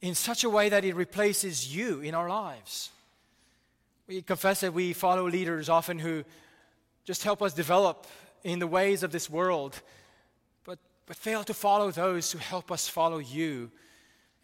in 0.00 0.14
such 0.14 0.44
a 0.44 0.50
way 0.50 0.68
that 0.68 0.84
it 0.84 0.94
replaces 0.94 1.74
you 1.74 2.00
in 2.00 2.14
our 2.14 2.28
lives. 2.28 2.90
We 4.06 4.22
confess 4.22 4.60
that 4.60 4.72
we 4.72 4.92
follow 4.92 5.28
leaders 5.28 5.68
often 5.68 5.98
who 5.98 6.24
just 7.04 7.24
help 7.24 7.42
us 7.42 7.54
develop 7.54 8.06
in 8.44 8.58
the 8.58 8.66
ways 8.66 9.02
of 9.02 9.10
this 9.10 9.28
world, 9.28 9.80
but, 10.64 10.78
but 11.06 11.16
fail 11.16 11.42
to 11.44 11.54
follow 11.54 11.90
those 11.90 12.30
who 12.30 12.38
help 12.38 12.70
us 12.70 12.88
follow 12.88 13.18
you 13.18 13.70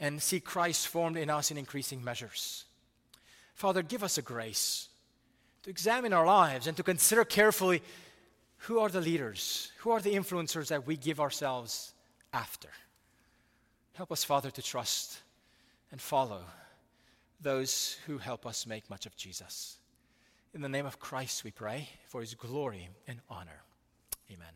and 0.00 0.20
see 0.20 0.40
Christ 0.40 0.88
formed 0.88 1.16
in 1.16 1.30
us 1.30 1.50
in 1.50 1.58
increasing 1.58 2.02
measures. 2.02 2.64
Father, 3.54 3.82
give 3.82 4.02
us 4.02 4.18
a 4.18 4.22
grace 4.22 4.88
to 5.62 5.70
examine 5.70 6.12
our 6.12 6.26
lives 6.26 6.66
and 6.66 6.76
to 6.76 6.82
consider 6.82 7.24
carefully 7.24 7.82
who 8.58 8.78
are 8.78 8.88
the 8.88 9.00
leaders? 9.00 9.72
Who 9.78 9.90
are 9.90 10.00
the 10.00 10.14
influencers 10.14 10.68
that 10.68 10.86
we 10.86 10.96
give 10.96 11.20
ourselves 11.20 11.92
after? 12.32 12.68
Help 13.94 14.12
us, 14.12 14.22
Father, 14.24 14.50
to 14.52 14.62
trust 14.62 15.21
and 15.92 16.00
follow 16.00 16.42
those 17.40 17.98
who 18.06 18.18
help 18.18 18.46
us 18.46 18.66
make 18.66 18.90
much 18.90 19.06
of 19.06 19.16
Jesus. 19.16 19.78
In 20.54 20.62
the 20.62 20.68
name 20.68 20.86
of 20.86 20.98
Christ, 20.98 21.44
we 21.44 21.50
pray 21.50 21.88
for 22.08 22.20
his 22.20 22.34
glory 22.34 22.88
and 23.06 23.20
honor. 23.30 23.62